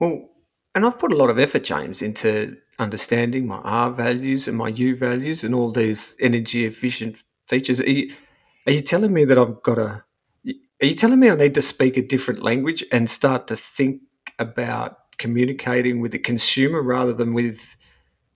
Well, 0.00 0.28
and 0.74 0.84
I've 0.84 0.98
put 0.98 1.12
a 1.12 1.16
lot 1.16 1.30
of 1.30 1.38
effort, 1.38 1.64
James, 1.64 2.02
into 2.02 2.56
understanding 2.78 3.46
my 3.46 3.58
R 3.58 3.90
values 3.90 4.46
and 4.46 4.56
my 4.56 4.68
U 4.68 4.96
values 4.96 5.44
and 5.44 5.54
all 5.54 5.70
these 5.70 6.16
energy 6.20 6.66
efficient 6.66 7.22
features. 7.46 7.80
Are 7.80 7.90
you, 7.90 8.12
are 8.66 8.72
you 8.72 8.80
telling 8.80 9.12
me 9.12 9.24
that 9.24 9.38
I've 9.38 9.62
got 9.62 9.76
to? 9.76 10.04
Are 10.80 10.86
you 10.86 10.94
telling 10.94 11.18
me 11.18 11.30
I 11.30 11.34
need 11.34 11.54
to 11.54 11.62
speak 11.62 11.96
a 11.96 12.02
different 12.02 12.42
language 12.42 12.84
and 12.92 13.10
start 13.10 13.48
to 13.48 13.56
think 13.56 14.00
about 14.38 14.98
communicating 15.18 16.00
with 16.00 16.12
the 16.12 16.18
consumer 16.18 16.82
rather 16.82 17.12
than 17.12 17.34
with 17.34 17.76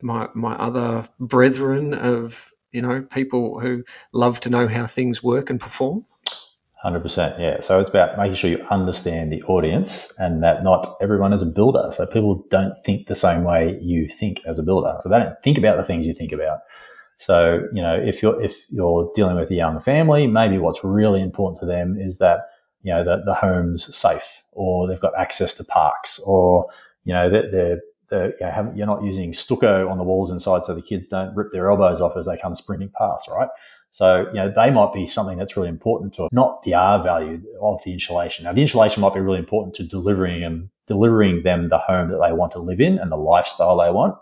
my 0.03 0.29
my 0.35 0.55
other 0.55 1.09
brethren 1.21 1.95
of 1.95 2.51
you 2.73 2.83
know 2.83 3.03
people 3.03 3.61
who 3.61 3.85
love 4.13 4.41
to 4.41 4.51
know 4.51 4.67
how 4.67 4.87
things 4.87 5.23
work 5.23 5.51
and 5.51 5.61
perform? 5.61 6.05
Hundred 6.83 7.03
percent, 7.03 7.39
yeah. 7.39 7.61
So 7.61 7.79
it's 7.79 7.89
about 7.89 8.19
making 8.19 8.35
sure 8.35 8.51
you 8.51 8.67
understand 8.69 9.33
the 9.33 9.41
audience 9.45 10.13
and 10.19 10.43
that 10.43 10.65
not 10.65 10.85
everyone 11.01 11.33
is 11.33 11.41
a 11.41 11.47
builder. 11.47 11.91
So 11.93 12.07
people 12.07 12.45
don't 12.51 12.75
think 12.85 13.07
the 13.07 13.15
same 13.15 13.45
way 13.45 13.79
you 13.81 14.09
think 14.09 14.41
as 14.47 14.59
a 14.59 14.65
builder. 14.65 14.99
So 15.01 15.09
they 15.09 15.21
don't 15.21 15.41
think 15.45 15.59
about 15.59 15.77
the 15.77 15.85
things 15.85 16.09
you 16.09 16.13
think 16.13 16.33
about. 16.33 16.59
So 17.19 17.69
you 17.73 17.81
know, 17.81 17.95
if 17.95 18.21
you're 18.21 18.43
if 18.43 18.57
you're 18.69 19.13
dealing 19.15 19.37
with 19.37 19.49
a 19.53 19.55
young 19.55 19.81
family, 19.81 20.27
maybe 20.27 20.59
what's 20.59 20.83
really 20.83 21.23
important 21.23 21.61
to 21.61 21.67
them 21.67 21.97
is 22.01 22.19
that 22.19 22.41
you 22.83 22.93
know 22.93 23.05
the, 23.05 23.23
the 23.25 23.35
home's 23.35 23.95
safe, 23.97 24.43
or 24.51 24.89
they've 24.89 24.99
got 24.99 25.17
access 25.17 25.55
to 25.59 25.65
parks, 25.65 26.19
or 26.27 26.67
you 27.05 27.15
know 27.15 27.31
that 27.31 27.53
they're, 27.53 27.79
they're 28.11 28.35
you 28.41 28.47
know, 28.47 28.73
you're 28.75 28.87
not 28.89 29.05
using 29.05 29.33
stucco 29.35 29.89
on 29.89 29.99
the 29.99 30.05
walls 30.05 30.33
inside 30.33 30.65
so 30.65 30.75
the 30.75 30.83
kids 30.83 31.07
don't 31.07 31.33
rip 31.37 31.53
their 31.53 31.71
elbows 31.71 32.01
off 32.01 32.17
as 32.17 32.27
they 32.27 32.37
come 32.37 32.57
sprinting 32.57 32.91
past, 32.99 33.29
right? 33.29 33.49
So, 33.93 34.27
you 34.29 34.35
know, 34.35 34.51
they 34.55 34.71
might 34.71 34.95
be 34.95 35.07
something 35.07 35.37
that's 35.37 35.55
really 35.55 35.69
important 35.69 36.15
to 36.15 36.29
not 36.33 36.63
the 36.65 36.73
R 36.73 37.03
value 37.03 37.43
of 37.61 37.81
the 37.85 37.93
insulation. 37.93 38.45
Now, 38.45 38.55
the 38.55 38.63
insulation 38.63 39.03
might 39.03 39.13
be 39.13 39.21
really 39.21 39.39
important 39.39 39.75
to 39.77 39.85
delivering 39.85 40.41
them, 40.41 40.71
delivering 40.87 41.43
them 41.43 41.69
the 41.69 41.77
home 41.77 42.11
that 42.11 42.19
they 42.27 42.33
want 42.33 42.53
to 42.53 42.59
live 42.59 42.81
in 42.81 42.99
and 42.99 43.13
the 43.13 43.17
lifestyle 43.17 43.77
they 43.77 43.91
want. 43.91 44.17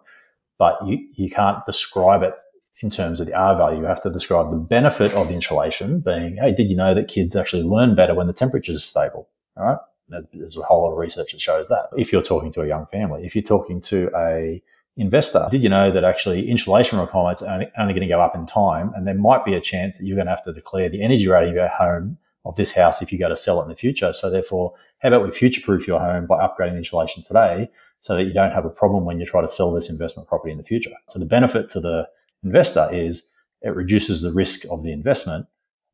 But 0.58 0.76
you, 0.84 0.98
you 1.14 1.30
can't 1.30 1.64
describe 1.66 2.22
it 2.22 2.34
in 2.82 2.90
terms 2.90 3.20
of 3.20 3.26
the 3.26 3.34
R 3.34 3.56
value. 3.56 3.80
You 3.80 3.86
have 3.86 4.02
to 4.02 4.10
describe 4.10 4.50
the 4.50 4.56
benefit 4.56 5.14
of 5.14 5.28
the 5.28 5.34
insulation 5.34 6.00
being, 6.00 6.38
hey, 6.38 6.52
did 6.52 6.68
you 6.68 6.76
know 6.76 6.92
that 6.92 7.06
kids 7.06 7.36
actually 7.36 7.62
learn 7.62 7.94
better 7.94 8.14
when 8.14 8.26
the 8.26 8.32
temperature 8.32 8.72
is 8.72 8.82
stable? 8.82 9.28
All 9.56 9.66
right. 9.66 9.78
There's, 10.08 10.26
there's 10.32 10.56
a 10.56 10.62
whole 10.62 10.82
lot 10.82 10.90
of 10.90 10.98
research 10.98 11.30
that 11.30 11.40
shows 11.40 11.68
that. 11.68 11.90
If 11.96 12.12
you're 12.12 12.22
talking 12.22 12.52
to 12.54 12.62
a 12.62 12.66
young 12.66 12.86
family, 12.90 13.24
if 13.24 13.36
you're 13.36 13.44
talking 13.44 13.80
to 13.82 14.10
a 14.16 14.60
investor. 14.96 15.46
Did 15.50 15.62
you 15.62 15.68
know 15.68 15.90
that 15.92 16.04
actually 16.04 16.48
insulation 16.48 16.98
requirements 16.98 17.42
are 17.42 17.66
only, 17.78 17.94
going 17.94 18.06
to 18.06 18.08
go 18.08 18.20
up 18.20 18.34
in 18.34 18.46
time? 18.46 18.92
And 18.94 19.06
there 19.06 19.14
might 19.14 19.44
be 19.44 19.54
a 19.54 19.60
chance 19.60 19.98
that 19.98 20.06
you're 20.06 20.16
going 20.16 20.26
to 20.26 20.32
have 20.32 20.44
to 20.44 20.52
declare 20.52 20.88
the 20.88 21.02
energy 21.02 21.28
rating 21.28 21.50
of 21.50 21.56
your 21.56 21.68
home 21.68 22.18
of 22.44 22.56
this 22.56 22.72
house 22.72 23.02
if 23.02 23.12
you 23.12 23.18
go 23.18 23.28
to 23.28 23.36
sell 23.36 23.60
it 23.60 23.64
in 23.64 23.68
the 23.68 23.76
future. 23.76 24.12
So 24.12 24.30
therefore, 24.30 24.74
how 24.98 25.08
about 25.08 25.24
we 25.24 25.30
future 25.30 25.60
proof 25.60 25.86
your 25.86 26.00
home 26.00 26.26
by 26.26 26.38
upgrading 26.46 26.76
insulation 26.76 27.22
today 27.22 27.70
so 28.00 28.16
that 28.16 28.24
you 28.24 28.32
don't 28.32 28.52
have 28.52 28.64
a 28.64 28.70
problem 28.70 29.04
when 29.04 29.20
you 29.20 29.26
try 29.26 29.42
to 29.42 29.48
sell 29.48 29.72
this 29.72 29.90
investment 29.90 30.28
property 30.28 30.52
in 30.52 30.58
the 30.58 30.64
future? 30.64 30.90
So 31.08 31.18
the 31.18 31.26
benefit 31.26 31.70
to 31.70 31.80
the 31.80 32.08
investor 32.42 32.88
is 32.92 33.30
it 33.62 33.74
reduces 33.74 34.22
the 34.22 34.32
risk 34.32 34.64
of 34.70 34.82
the 34.82 34.92
investment. 34.92 35.46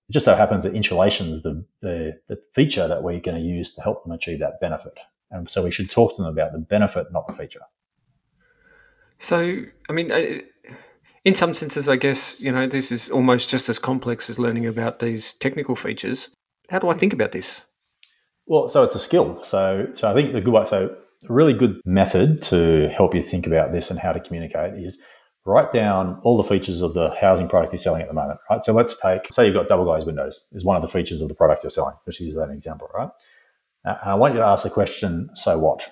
It 0.08 0.12
just 0.12 0.24
so 0.24 0.36
happens 0.36 0.64
that 0.64 0.74
insulation 0.74 1.32
is 1.32 1.42
the, 1.42 1.64
the, 1.80 2.18
the 2.28 2.38
feature 2.52 2.86
that 2.86 3.02
we're 3.02 3.20
going 3.20 3.36
to 3.36 3.42
use 3.42 3.74
to 3.74 3.82
help 3.82 4.02
them 4.02 4.12
achieve 4.12 4.38
that 4.38 4.60
benefit. 4.60 4.98
And 5.30 5.50
so 5.50 5.64
we 5.64 5.72
should 5.72 5.90
talk 5.90 6.14
to 6.14 6.22
them 6.22 6.30
about 6.30 6.52
the 6.52 6.58
benefit, 6.58 7.12
not 7.12 7.26
the 7.26 7.32
feature. 7.32 7.62
So, 9.18 9.62
I 9.88 9.92
mean, 9.92 10.10
in 11.24 11.34
some 11.34 11.54
senses, 11.54 11.88
I 11.88 11.96
guess, 11.96 12.40
you 12.40 12.52
know, 12.52 12.66
this 12.66 12.92
is 12.92 13.10
almost 13.10 13.50
just 13.50 13.68
as 13.68 13.78
complex 13.78 14.28
as 14.30 14.38
learning 14.38 14.66
about 14.66 14.98
these 14.98 15.32
technical 15.34 15.74
features. 15.74 16.30
How 16.70 16.78
do 16.78 16.88
I 16.88 16.94
think 16.94 17.12
about 17.12 17.32
this? 17.32 17.64
Well, 18.46 18.68
so 18.68 18.84
it's 18.84 18.94
a 18.94 19.00
skill. 19.00 19.42
So, 19.42 19.88
so 19.94 20.10
I 20.10 20.14
think 20.14 20.32
the 20.32 20.40
good 20.40 20.52
way, 20.52 20.64
so 20.66 20.94
a 21.28 21.32
really 21.32 21.54
good 21.54 21.80
method 21.84 22.42
to 22.42 22.88
help 22.90 23.14
you 23.14 23.22
think 23.22 23.46
about 23.46 23.72
this 23.72 23.90
and 23.90 23.98
how 23.98 24.12
to 24.12 24.20
communicate 24.20 24.74
is 24.74 25.00
write 25.44 25.72
down 25.72 26.20
all 26.22 26.36
the 26.36 26.44
features 26.44 26.82
of 26.82 26.94
the 26.94 27.10
housing 27.20 27.48
product 27.48 27.72
you're 27.72 27.78
selling 27.78 28.02
at 28.02 28.08
the 28.08 28.14
moment, 28.14 28.38
right? 28.50 28.64
So 28.64 28.72
let's 28.72 29.00
take, 29.00 29.32
say 29.32 29.46
you've 29.46 29.54
got 29.54 29.68
double 29.68 29.84
glazed 29.84 30.06
windows 30.06 30.46
is 30.52 30.64
one 30.64 30.76
of 30.76 30.82
the 30.82 30.88
features 30.88 31.22
of 31.22 31.28
the 31.28 31.34
product 31.34 31.62
you're 31.62 31.70
selling. 31.70 31.94
Let's 32.06 32.20
use 32.20 32.34
that 32.34 32.50
example, 32.50 32.88
right? 32.94 33.08
And 33.84 33.96
I 34.04 34.14
want 34.14 34.34
you 34.34 34.40
to 34.40 34.46
ask 34.46 34.64
the 34.64 34.70
question, 34.70 35.30
so 35.34 35.58
what? 35.58 35.88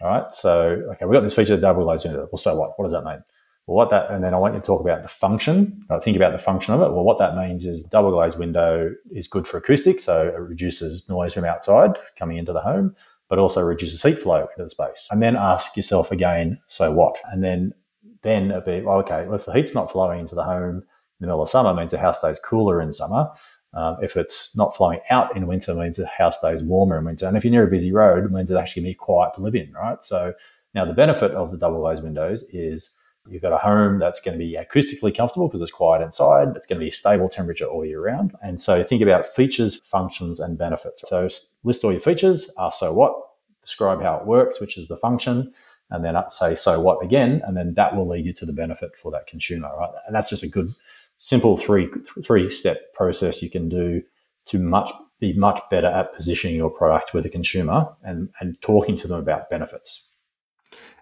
All 0.00 0.08
right. 0.08 0.32
So, 0.32 0.82
okay, 0.92 1.04
we've 1.04 1.14
got 1.14 1.22
this 1.22 1.34
feature, 1.34 1.56
double 1.56 1.84
glazed 1.84 2.04
window. 2.04 2.28
Well, 2.30 2.38
so 2.38 2.54
what? 2.56 2.78
What 2.78 2.84
does 2.84 2.92
that 2.92 3.04
mean? 3.04 3.22
Well, 3.66 3.76
what 3.76 3.90
that, 3.90 4.10
and 4.10 4.22
then 4.22 4.32
I 4.32 4.38
want 4.38 4.54
you 4.54 4.60
to 4.60 4.66
talk 4.66 4.80
about 4.80 5.02
the 5.02 5.08
function. 5.08 5.84
I 5.90 5.98
think 5.98 6.16
about 6.16 6.32
the 6.32 6.38
function 6.38 6.72
of 6.74 6.80
it. 6.82 6.92
Well, 6.92 7.02
what 7.02 7.18
that 7.18 7.36
means 7.36 7.66
is 7.66 7.82
double 7.82 8.12
glazed 8.12 8.38
window 8.38 8.92
is 9.10 9.26
good 9.26 9.46
for 9.46 9.56
acoustics. 9.56 10.04
So 10.04 10.28
it 10.28 10.38
reduces 10.38 11.08
noise 11.08 11.34
from 11.34 11.44
outside 11.44 11.98
coming 12.16 12.36
into 12.36 12.52
the 12.52 12.60
home, 12.60 12.94
but 13.28 13.40
also 13.40 13.62
reduces 13.62 14.02
heat 14.02 14.18
flow 14.18 14.42
into 14.42 14.62
the 14.62 14.70
space. 14.70 15.08
And 15.10 15.20
then 15.20 15.34
ask 15.34 15.76
yourself 15.76 16.12
again, 16.12 16.60
so 16.68 16.92
what? 16.92 17.16
And 17.32 17.42
then, 17.42 17.74
then 18.22 18.52
it'd 18.52 18.64
be, 18.64 18.82
well, 18.82 18.98
okay, 18.98 19.24
well, 19.24 19.34
if 19.34 19.46
the 19.46 19.52
heat's 19.52 19.74
not 19.74 19.90
flowing 19.90 20.20
into 20.20 20.36
the 20.36 20.44
home 20.44 20.76
in 20.76 20.82
the 21.20 21.26
middle 21.26 21.42
of 21.42 21.50
summer, 21.50 21.74
means 21.74 21.90
the 21.90 21.98
house 21.98 22.20
stays 22.20 22.38
cooler 22.38 22.80
in 22.80 22.92
summer. 22.92 23.30
Um, 23.76 23.98
if 24.02 24.16
it's 24.16 24.56
not 24.56 24.74
flowing 24.74 25.00
out 25.10 25.36
in 25.36 25.46
winter, 25.46 25.74
means 25.74 25.98
the 25.98 26.06
house 26.06 26.38
stays 26.38 26.62
warmer 26.62 26.98
in 26.98 27.04
winter. 27.04 27.26
And 27.26 27.36
if 27.36 27.44
you're 27.44 27.50
near 27.50 27.66
a 27.66 27.70
busy 27.70 27.92
road, 27.92 28.24
it 28.24 28.30
means 28.30 28.50
it's 28.50 28.58
actually 28.58 28.82
going 28.82 28.92
to 28.94 28.96
be 28.96 29.04
quiet 29.04 29.34
to 29.34 29.42
live 29.42 29.54
in, 29.54 29.70
right? 29.72 30.02
So 30.02 30.32
now 30.74 30.86
the 30.86 30.94
benefit 30.94 31.32
of 31.32 31.50
the 31.50 31.58
double 31.58 31.80
glazed 31.80 32.02
windows 32.02 32.44
is 32.54 32.96
you've 33.28 33.42
got 33.42 33.52
a 33.52 33.58
home 33.58 33.98
that's 33.98 34.20
going 34.20 34.38
to 34.38 34.42
be 34.42 34.56
acoustically 34.56 35.14
comfortable 35.14 35.46
because 35.46 35.60
it's 35.60 35.70
quiet 35.70 36.02
inside. 36.02 36.56
It's 36.56 36.66
going 36.66 36.80
to 36.80 36.86
be 36.86 36.90
stable 36.90 37.28
temperature 37.28 37.66
all 37.66 37.84
year 37.84 38.00
round. 38.00 38.34
And 38.42 38.62
so 38.62 38.82
think 38.82 39.02
about 39.02 39.26
features, 39.26 39.76
functions, 39.80 40.40
and 40.40 40.56
benefits. 40.56 41.06
So 41.06 41.28
list 41.62 41.84
all 41.84 41.92
your 41.92 42.00
features, 42.00 42.50
ask 42.58 42.78
so 42.78 42.94
what, 42.94 43.14
describe 43.62 44.00
how 44.00 44.16
it 44.16 44.26
works, 44.26 44.58
which 44.58 44.78
is 44.78 44.88
the 44.88 44.96
function, 44.96 45.52
and 45.90 46.02
then 46.02 46.16
say 46.30 46.54
so 46.54 46.80
what 46.80 47.04
again, 47.04 47.42
and 47.44 47.56
then 47.56 47.74
that 47.74 47.94
will 47.94 48.08
lead 48.08 48.24
you 48.24 48.32
to 48.32 48.46
the 48.46 48.52
benefit 48.52 48.96
for 48.96 49.10
that 49.12 49.26
consumer, 49.26 49.70
right? 49.76 49.90
And 50.06 50.14
that's 50.14 50.30
just 50.30 50.42
a 50.42 50.48
good 50.48 50.70
simple 51.18 51.56
three 51.56 51.88
three 52.24 52.50
step 52.50 52.92
process 52.94 53.42
you 53.42 53.50
can 53.50 53.68
do 53.68 54.02
to 54.46 54.58
much 54.58 54.92
be 55.18 55.32
much 55.32 55.60
better 55.70 55.86
at 55.86 56.14
positioning 56.14 56.56
your 56.56 56.70
product 56.70 57.14
with 57.14 57.24
a 57.24 57.30
consumer 57.30 57.86
and 58.02 58.28
and 58.40 58.60
talking 58.62 58.96
to 58.96 59.08
them 59.08 59.20
about 59.20 59.50
benefits. 59.50 60.12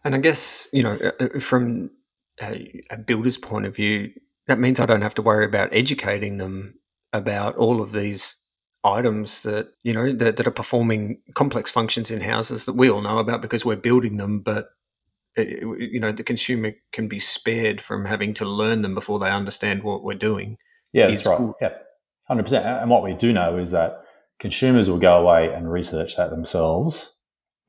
And 0.04 0.14
I 0.14 0.18
guess 0.18 0.68
you 0.72 0.82
know 0.82 0.98
uh, 1.02 1.24
uh, 1.24 1.38
from 1.38 1.90
a, 2.42 2.82
a 2.90 2.98
builder's 2.98 3.38
point 3.38 3.66
of 3.66 3.74
view, 3.76 4.10
that 4.46 4.58
means 4.58 4.80
I 4.80 4.86
don't 4.86 5.02
have 5.02 5.14
to 5.14 5.22
worry 5.22 5.44
about 5.44 5.72
educating 5.72 6.38
them 6.38 6.74
about 7.12 7.56
all 7.56 7.80
of 7.80 7.92
these 7.92 8.36
items 8.84 9.42
that 9.42 9.68
you 9.82 9.92
know 9.92 10.12
that, 10.12 10.36
that 10.36 10.46
are 10.46 10.52
performing 10.52 11.20
complex 11.34 11.70
functions 11.70 12.10
in 12.10 12.20
houses 12.20 12.66
that 12.66 12.74
we 12.74 12.90
all 12.90 13.00
know 13.00 13.18
about 13.18 13.40
because 13.40 13.64
we're 13.64 13.76
building 13.76 14.18
them 14.18 14.40
but 14.40 14.68
you 15.36 16.00
know 16.00 16.12
the 16.12 16.22
consumer 16.22 16.72
can 16.92 17.08
be 17.08 17.18
spared 17.18 17.80
from 17.80 18.04
having 18.04 18.34
to 18.34 18.44
learn 18.44 18.82
them 18.82 18.94
before 18.94 19.18
they 19.18 19.30
understand 19.30 19.82
what 19.82 20.04
we're 20.04 20.14
doing. 20.14 20.56
Yeah, 20.92 21.08
that's 21.08 21.26
right. 21.26 21.38
Good. 21.38 21.54
Yeah, 21.60 21.74
hundred 22.28 22.44
percent. 22.44 22.66
And 22.66 22.90
what 22.90 23.02
we 23.02 23.14
do 23.14 23.32
know 23.32 23.58
is 23.58 23.70
that 23.72 24.04
consumers 24.38 24.88
will 24.88 24.98
go 24.98 25.18
away 25.18 25.52
and 25.52 25.70
research 25.70 26.16
that 26.16 26.30
themselves 26.30 27.20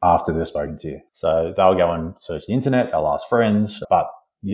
after 0.03 0.31
they've 0.33 0.47
spoken 0.47 0.77
to 0.79 0.87
you. 0.87 1.01
So 1.13 1.53
they'll 1.55 1.75
go 1.75 1.91
and 1.91 2.13
search 2.19 2.45
the 2.47 2.53
internet, 2.53 2.91
they'll 2.91 3.07
ask 3.07 3.27
friends, 3.27 3.83
but 3.89 4.07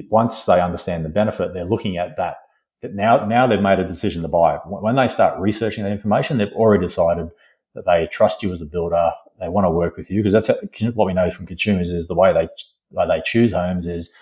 once 0.10 0.46
they 0.46 0.62
understand 0.62 1.03
the 1.03 1.10
benefit, 1.10 1.53
they're 1.53 1.65
looking 1.65 1.98
at 1.98 2.15
that. 2.18 2.36
That 2.82 2.96
now, 2.96 3.25
now 3.25 3.46
they've 3.46 3.62
made 3.62 3.80
a 3.80 3.88
decision 3.88 4.22
to 4.24 4.27
buy. 4.27 4.56
When 4.65 4.96
they 4.96 5.08
start 5.08 5.39
researching 5.39 5.84
that 5.84 5.91
information, 5.91 6.38
they've 6.38 6.53
already 6.53 6.86
decided 6.86 7.30
that 7.75 7.86
they 7.86 8.08
trust 8.12 8.41
you 8.41 8.51
as 8.51 8.62
a 8.62 8.65
builder. 8.65 9.12
They 9.39 9.50
want 9.50 9.65
to 9.65 9.72
work 9.72 9.98
with 9.98 10.10
you 10.10 10.24
because 10.24 10.34
that's 10.34 10.50
what 10.94 11.06
we 11.06 11.13
know 11.13 11.30
from 11.32 11.46
consumers 11.46 11.89
is 11.89 12.08
the 12.08 12.15
way 12.15 12.34
they 12.34 12.48
like 12.91 13.07
they 13.07 13.21
choose 13.25 13.53
homes 13.53 13.88
is 13.88 14.13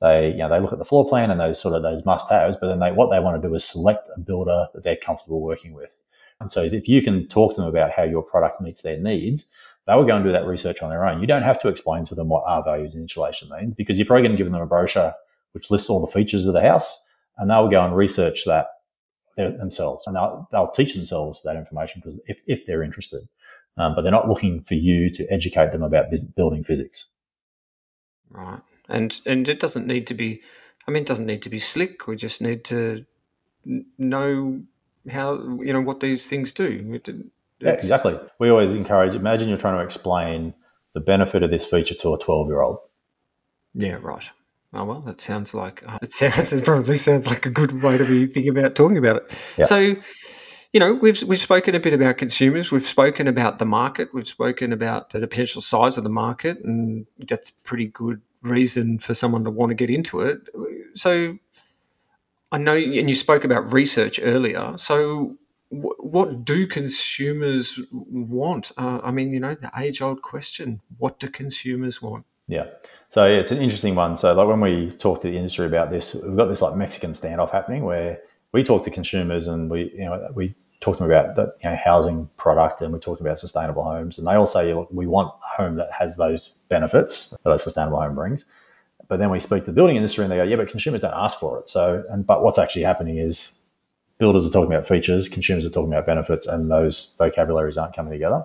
they 0.00 0.30
you 0.30 0.38
know 0.38 0.48
they 0.48 0.60
look 0.60 0.72
at 0.72 0.78
the 0.78 0.84
floor 0.84 1.08
plan 1.08 1.30
and 1.30 1.40
those 1.40 1.60
sort 1.60 1.74
of 1.74 1.82
those 1.82 2.04
must 2.04 2.28
haves, 2.30 2.56
but 2.60 2.68
then 2.68 2.80
they 2.80 2.92
what 2.92 3.10
they 3.10 3.20
want 3.20 3.40
to 3.40 3.48
do 3.48 3.54
is 3.54 3.64
select 3.64 4.08
a 4.16 4.20
builder 4.20 4.66
that 4.74 4.84
they're 4.84 4.96
comfortable 4.96 5.40
working 5.40 5.74
with. 5.74 5.96
And 6.40 6.52
so 6.52 6.62
if 6.62 6.86
you 6.86 7.02
can 7.02 7.26
talk 7.28 7.54
to 7.54 7.60
them 7.60 7.68
about 7.68 7.90
how 7.90 8.04
your 8.04 8.22
product 8.22 8.60
meets 8.60 8.82
their 8.82 8.98
needs, 8.98 9.48
they 9.86 9.94
will 9.94 10.04
go 10.04 10.14
and 10.14 10.24
do 10.24 10.32
that 10.32 10.46
research 10.46 10.82
on 10.82 10.90
their 10.90 11.04
own. 11.04 11.20
You 11.20 11.26
don't 11.26 11.42
have 11.42 11.60
to 11.62 11.68
explain 11.68 12.04
to 12.04 12.14
them 12.14 12.28
what 12.28 12.44
R 12.46 12.62
values 12.62 12.94
in 12.94 13.02
insulation 13.02 13.48
means 13.50 13.74
because 13.74 13.98
you're 13.98 14.06
probably 14.06 14.22
going 14.22 14.36
to 14.36 14.38
give 14.38 14.50
them 14.50 14.60
a 14.60 14.66
brochure 14.66 15.14
which 15.52 15.70
lists 15.70 15.90
all 15.90 16.04
the 16.04 16.12
features 16.12 16.46
of 16.46 16.52
the 16.52 16.60
house, 16.60 17.06
and 17.38 17.50
they'll 17.50 17.70
go 17.70 17.84
and 17.84 17.96
research 17.96 18.44
that 18.44 18.66
themselves, 19.36 20.06
and 20.06 20.16
they'll, 20.16 20.48
they'll 20.50 20.70
teach 20.70 20.94
themselves 20.94 21.42
that 21.42 21.56
information 21.56 22.00
because 22.04 22.20
if, 22.26 22.38
if 22.46 22.66
they're 22.66 22.82
interested. 22.82 23.22
Um, 23.76 23.94
but 23.94 24.02
they're 24.02 24.10
not 24.10 24.28
looking 24.28 24.64
for 24.64 24.74
you 24.74 25.08
to 25.10 25.26
educate 25.32 25.70
them 25.70 25.84
about 25.84 26.06
building 26.36 26.64
physics. 26.64 27.17
Right. 28.32 28.60
And 28.88 29.20
and 29.26 29.48
it 29.48 29.60
doesn't 29.60 29.86
need 29.86 30.06
to 30.08 30.14
be 30.14 30.42
I 30.86 30.90
mean 30.90 31.02
it 31.02 31.08
doesn't 31.08 31.26
need 31.26 31.42
to 31.42 31.50
be 31.50 31.58
slick. 31.58 32.06
We 32.06 32.16
just 32.16 32.40
need 32.40 32.64
to 32.64 33.04
know 33.98 34.62
how 35.10 35.34
you 35.60 35.72
know 35.72 35.80
what 35.80 36.00
these 36.00 36.26
things 36.26 36.52
do. 36.52 37.00
yeah, 37.60 37.70
exactly. 37.70 38.18
We 38.38 38.50
always 38.50 38.74
encourage 38.74 39.14
imagine 39.14 39.48
you're 39.48 39.58
trying 39.58 39.78
to 39.78 39.84
explain 39.84 40.54
the 40.94 41.00
benefit 41.00 41.42
of 41.42 41.50
this 41.50 41.66
feature 41.66 41.94
to 41.94 42.14
a 42.14 42.18
12 42.18 42.48
year 42.48 42.62
old. 42.62 42.78
Yeah, 43.74 43.98
right. 44.00 44.30
Oh 44.74 44.84
well, 44.84 45.00
that 45.00 45.20
sounds 45.20 45.54
like 45.54 45.82
uh, 45.86 45.98
it 46.02 46.12
sounds 46.12 46.52
it 46.52 46.64
probably 46.64 46.96
sounds 46.96 47.28
like 47.28 47.46
a 47.46 47.50
good 47.50 47.82
way 47.82 47.96
to 47.96 48.04
be 48.04 48.26
thinking 48.26 48.56
about 48.56 48.74
talking 48.74 48.98
about 48.98 49.16
it. 49.16 49.54
Yeah. 49.56 49.64
So, 49.64 49.96
you 50.78 50.84
know, 50.84 50.94
we've 50.94 51.20
we've 51.24 51.40
spoken 51.40 51.74
a 51.74 51.80
bit 51.80 51.92
about 51.92 52.18
consumers. 52.18 52.70
We've 52.70 52.82
spoken 52.82 53.26
about 53.26 53.58
the 53.58 53.64
market. 53.64 54.14
We've 54.14 54.24
spoken 54.24 54.72
about 54.72 55.10
the 55.10 55.26
potential 55.26 55.60
size 55.60 55.98
of 55.98 56.04
the 56.04 56.10
market, 56.10 56.60
and 56.60 57.04
that's 57.18 57.50
pretty 57.50 57.86
good 57.86 58.20
reason 58.42 59.00
for 59.00 59.12
someone 59.12 59.42
to 59.42 59.50
want 59.50 59.70
to 59.70 59.74
get 59.74 59.90
into 59.90 60.20
it. 60.20 60.48
So, 60.94 61.36
I 62.52 62.58
know, 62.58 62.76
and 62.76 63.10
you 63.10 63.16
spoke 63.16 63.42
about 63.42 63.72
research 63.72 64.20
earlier. 64.22 64.78
So, 64.78 65.36
what 65.70 66.44
do 66.44 66.64
consumers 66.68 67.80
want? 67.90 68.70
Uh, 68.76 69.00
I 69.02 69.10
mean, 69.10 69.32
you 69.32 69.40
know, 69.40 69.56
the 69.56 69.72
age 69.76 70.00
old 70.00 70.22
question: 70.22 70.80
What 70.98 71.18
do 71.18 71.28
consumers 71.28 72.00
want? 72.00 72.24
Yeah. 72.46 72.66
So 73.08 73.26
yeah, 73.26 73.38
it's 73.38 73.50
an 73.50 73.58
interesting 73.58 73.96
one. 73.96 74.16
So 74.16 74.32
like 74.32 74.46
when 74.46 74.60
we 74.60 74.92
talk 74.92 75.22
to 75.22 75.28
the 75.28 75.36
industry 75.36 75.66
about 75.66 75.90
this, 75.90 76.14
we've 76.24 76.36
got 76.36 76.46
this 76.46 76.62
like 76.62 76.76
Mexican 76.76 77.14
standoff 77.14 77.50
happening 77.50 77.84
where 77.84 78.20
we 78.52 78.62
talk 78.62 78.84
to 78.84 78.90
consumers 78.92 79.48
and 79.48 79.68
we 79.68 79.90
you 79.92 80.04
know 80.04 80.30
we 80.36 80.54
talk 80.80 80.96
to 80.96 81.02
them 81.02 81.10
about 81.10 81.34
the 81.34 81.52
you 81.62 81.70
know, 81.70 81.76
housing 81.76 82.28
product 82.36 82.80
and 82.80 82.92
we 82.92 82.98
talk 82.98 83.20
about 83.20 83.38
sustainable 83.38 83.82
homes 83.82 84.18
and 84.18 84.26
they 84.26 84.34
all 84.34 84.46
say 84.46 84.72
look, 84.74 84.88
we 84.90 85.06
want 85.06 85.32
a 85.42 85.62
home 85.62 85.76
that 85.76 85.90
has 85.92 86.16
those 86.16 86.52
benefits 86.68 87.36
that 87.44 87.52
a 87.52 87.58
sustainable 87.58 88.00
home 88.00 88.14
brings. 88.14 88.44
But 89.08 89.18
then 89.18 89.30
we 89.30 89.40
speak 89.40 89.64
to 89.64 89.70
the 89.70 89.74
building 89.74 89.96
industry 89.96 90.24
and 90.24 90.30
they 90.30 90.36
go, 90.36 90.42
yeah, 90.42 90.56
but 90.56 90.68
consumers 90.68 91.00
don't 91.00 91.14
ask 91.14 91.38
for 91.38 91.58
it. 91.58 91.68
So 91.68 92.04
and 92.10 92.26
but 92.26 92.42
what's 92.42 92.58
actually 92.58 92.82
happening 92.82 93.18
is 93.18 93.60
builders 94.18 94.46
are 94.46 94.50
talking 94.50 94.72
about 94.72 94.86
features, 94.86 95.28
consumers 95.28 95.64
are 95.64 95.70
talking 95.70 95.92
about 95.92 96.06
benefits, 96.06 96.46
and 96.46 96.70
those 96.70 97.14
vocabularies 97.18 97.78
aren't 97.78 97.94
coming 97.94 98.12
together. 98.12 98.44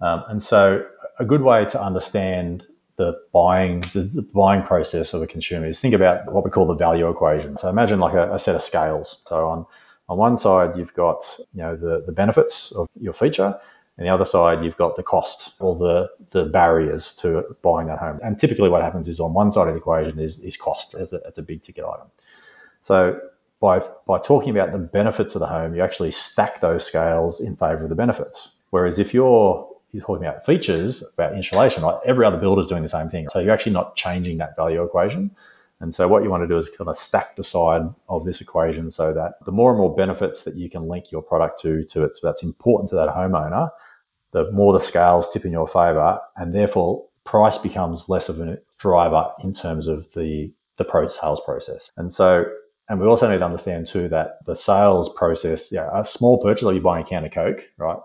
Um, 0.00 0.24
and 0.28 0.42
so 0.42 0.86
a 1.18 1.24
good 1.24 1.42
way 1.42 1.64
to 1.66 1.82
understand 1.82 2.64
the 2.96 3.18
buying 3.32 3.80
the, 3.92 4.02
the, 4.02 4.22
buying 4.22 4.62
process 4.62 5.14
of 5.14 5.22
a 5.22 5.26
consumer 5.26 5.66
is 5.66 5.80
think 5.80 5.94
about 5.94 6.32
what 6.32 6.44
we 6.44 6.50
call 6.50 6.66
the 6.66 6.74
value 6.74 7.08
equation. 7.08 7.56
So 7.56 7.68
imagine 7.68 8.00
like 8.00 8.14
a, 8.14 8.34
a, 8.34 8.38
set 8.38 8.54
of 8.54 8.62
scales. 8.62 9.22
So 9.24 9.48
on 9.48 9.66
on 10.08 10.18
one 10.18 10.36
side 10.36 10.76
you've 10.76 10.94
got 10.94 11.38
you 11.54 11.62
know 11.62 11.76
the, 11.76 12.02
the 12.04 12.12
benefits 12.12 12.72
of 12.72 12.86
your 13.00 13.12
feature, 13.12 13.58
and 13.96 14.06
the 14.06 14.10
other 14.10 14.24
side 14.24 14.64
you've 14.64 14.76
got 14.76 14.96
the 14.96 15.02
cost 15.02 15.54
or 15.60 15.76
the 15.76 16.08
the 16.30 16.46
barriers 16.46 17.14
to 17.16 17.44
buying 17.62 17.88
that 17.88 17.98
home. 17.98 18.20
And 18.22 18.38
typically 18.38 18.68
what 18.68 18.82
happens 18.82 19.08
is 19.08 19.20
on 19.20 19.34
one 19.34 19.52
side 19.52 19.68
of 19.68 19.74
the 19.74 19.80
equation 19.80 20.18
is 20.18 20.38
is 20.40 20.56
cost 20.56 20.94
as 20.94 21.12
a, 21.12 21.20
as 21.26 21.38
a 21.38 21.42
big 21.42 21.62
ticket 21.62 21.84
item. 21.84 22.08
So 22.80 23.20
by 23.60 23.80
by 24.06 24.18
talking 24.18 24.50
about 24.50 24.72
the 24.72 24.78
benefits 24.78 25.34
of 25.34 25.40
the 25.40 25.46
home, 25.46 25.74
you 25.74 25.82
actually 25.82 26.12
stack 26.12 26.60
those 26.60 26.86
scales 26.86 27.40
in 27.40 27.56
favor 27.56 27.82
of 27.84 27.88
the 27.88 27.96
benefits. 27.96 28.54
Whereas 28.70 28.98
if 28.98 29.12
you're 29.12 29.68
you're 29.92 30.04
talking 30.04 30.26
about 30.26 30.44
features, 30.44 31.02
about 31.14 31.34
insulation, 31.34 31.82
like 31.82 31.98
every 32.04 32.26
other 32.26 32.36
builder 32.36 32.60
is 32.60 32.66
doing 32.66 32.82
the 32.82 32.88
same 32.88 33.08
thing. 33.08 33.26
So 33.30 33.40
you're 33.40 33.54
actually 33.54 33.72
not 33.72 33.96
changing 33.96 34.38
that 34.38 34.54
value 34.54 34.82
equation. 34.82 35.30
And 35.80 35.94
so 35.94 36.08
what 36.08 36.24
you 36.24 36.30
want 36.30 36.42
to 36.42 36.48
do 36.48 36.58
is 36.58 36.68
kind 36.68 36.88
of 36.88 36.96
stack 36.96 37.36
the 37.36 37.44
side 37.44 37.82
of 38.08 38.24
this 38.24 38.40
equation 38.40 38.90
so 38.90 39.14
that 39.14 39.34
the 39.44 39.52
more 39.52 39.70
and 39.70 39.78
more 39.78 39.94
benefits 39.94 40.44
that 40.44 40.56
you 40.56 40.68
can 40.68 40.88
link 40.88 41.12
your 41.12 41.22
product 41.22 41.60
to, 41.62 41.84
to 41.84 42.04
it, 42.04 42.16
so 42.16 42.26
that's 42.26 42.42
important 42.42 42.90
to 42.90 42.96
that 42.96 43.10
homeowner, 43.10 43.70
the 44.32 44.50
more 44.50 44.72
the 44.72 44.80
scales 44.80 45.32
tip 45.32 45.44
in 45.44 45.52
your 45.52 45.68
favor, 45.68 46.18
and 46.36 46.54
therefore 46.54 47.06
price 47.24 47.58
becomes 47.58 48.08
less 48.08 48.28
of 48.28 48.40
a 48.40 48.58
driver 48.78 49.30
in 49.42 49.52
terms 49.52 49.86
of 49.86 50.12
the 50.14 50.52
the 50.78 50.84
pro 50.84 51.06
sales 51.08 51.40
process. 51.40 51.90
And 51.96 52.12
so, 52.12 52.44
and 52.88 53.00
we 53.00 53.06
also 53.06 53.30
need 53.30 53.38
to 53.38 53.44
understand 53.44 53.86
too 53.86 54.08
that 54.08 54.38
the 54.46 54.54
sales 54.56 55.12
process, 55.12 55.70
yeah, 55.70 55.90
a 55.92 56.04
small 56.04 56.38
purchase, 56.38 56.62
like 56.62 56.74
you're 56.74 56.82
buying 56.82 57.04
a 57.04 57.06
can 57.06 57.24
of 57.24 57.32
Coke, 57.32 57.68
right? 57.76 57.98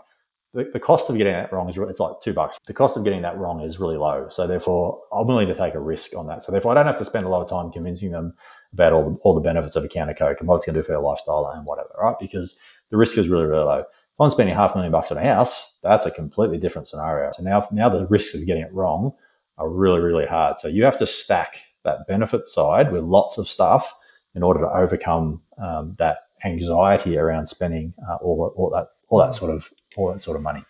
The, 0.53 0.69
the 0.71 0.79
cost 0.79 1.09
of 1.09 1.17
getting 1.17 1.33
that 1.33 1.51
wrong 1.51 1.67
is 1.67 1.77
it's 1.77 1.99
like 1.99 2.13
two 2.21 2.33
bucks. 2.33 2.59
The 2.67 2.73
cost 2.73 2.95
of 2.95 3.03
getting 3.03 3.23
that 3.23 3.37
wrong 3.37 3.61
is 3.61 3.79
really 3.79 3.97
low. 3.97 4.27
So 4.29 4.45
therefore, 4.45 5.01
I'm 5.11 5.25
willing 5.25 5.47
to 5.47 5.55
take 5.55 5.73
a 5.73 5.79
risk 5.79 6.15
on 6.15 6.27
that. 6.27 6.43
So 6.43 6.51
therefore, 6.51 6.71
I 6.71 6.75
don't 6.75 6.85
have 6.85 6.97
to 6.97 7.05
spend 7.05 7.25
a 7.25 7.29
lot 7.29 7.41
of 7.41 7.49
time 7.49 7.71
convincing 7.71 8.11
them 8.11 8.35
about 8.71 8.93
all 8.93 9.09
the, 9.09 9.15
all 9.23 9.33
the 9.33 9.41
benefits 9.41 9.75
of 9.75 9.83
a 9.83 9.87
of 9.87 10.17
Coke 10.17 10.39
and 10.39 10.47
what 10.47 10.57
it's 10.57 10.65
going 10.65 10.75
to 10.75 10.81
do 10.81 10.85
for 10.85 10.91
their 10.91 11.01
lifestyle 11.01 11.51
and 11.53 11.65
whatever, 11.65 11.89
right? 11.99 12.15
Because 12.19 12.59
the 12.91 12.97
risk 12.97 13.17
is 13.17 13.29
really, 13.29 13.45
really 13.45 13.63
low. 13.63 13.79
If 13.79 14.21
I'm 14.21 14.29
spending 14.29 14.55
half 14.55 14.73
a 14.73 14.77
million 14.77 14.91
bucks 14.91 15.11
on 15.11 15.17
a 15.17 15.23
house, 15.23 15.77
that's 15.81 16.05
a 16.05 16.11
completely 16.11 16.59
different 16.59 16.87
scenario. 16.87 17.31
So 17.31 17.41
now, 17.41 17.67
now 17.71 17.89
the 17.89 18.05
risks 18.07 18.35
of 18.35 18.45
getting 18.45 18.61
it 18.61 18.73
wrong 18.73 19.13
are 19.57 19.69
really, 19.69 19.99
really 20.01 20.27
hard. 20.27 20.59
So 20.59 20.67
you 20.67 20.83
have 20.83 20.97
to 20.97 21.07
stack 21.07 21.61
that 21.83 22.05
benefit 22.07 22.45
side 22.45 22.91
with 22.91 23.03
lots 23.03 23.39
of 23.39 23.49
stuff 23.49 23.95
in 24.35 24.43
order 24.43 24.61
to 24.61 24.67
overcome 24.67 25.41
um, 25.57 25.95
that 25.97 26.17
anxiety 26.45 27.17
around 27.17 27.47
spending 27.47 27.93
uh, 28.07 28.15
all, 28.15 28.53
all 28.55 28.69
that 28.69 28.89
all 29.09 29.19
that 29.19 29.33
sort 29.33 29.51
of 29.51 29.69
all 29.95 30.11
that 30.11 30.21
sort 30.21 30.37
of 30.37 30.43
money. 30.43 30.63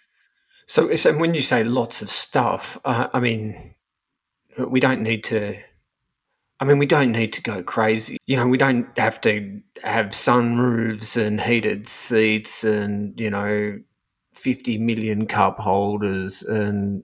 So, 0.66 0.96
so 0.96 1.18
when 1.18 1.34
you 1.34 1.42
say 1.42 1.64
lots 1.64 2.02
of 2.02 2.10
stuff, 2.10 2.78
uh, 2.86 3.08
I 3.14 3.20
mean, 3.20 3.76
we 4.58 4.80
don't 4.80 5.02
need 5.02 5.24
to. 5.26 5.58
I 6.60 6.66
mean, 6.66 6.78
we 6.78 6.86
don't 6.86 7.12
need 7.12 7.34
to 7.34 7.42
go 7.42 7.62
crazy. 7.62 8.18
You 8.26 8.38
know, 8.38 8.48
we 8.48 8.58
don't 8.58 8.88
have 8.98 9.20
to 9.22 9.62
have 9.84 10.08
sunroofs 10.08 11.22
and 11.22 11.42
heated 11.42 11.90
seats 11.90 12.64
and 12.64 13.20
you 13.20 13.30
know, 13.30 13.80
fifty 14.34 14.78
million 14.78 15.28
cup 15.28 15.60
holders 15.60 16.44
and 16.44 17.04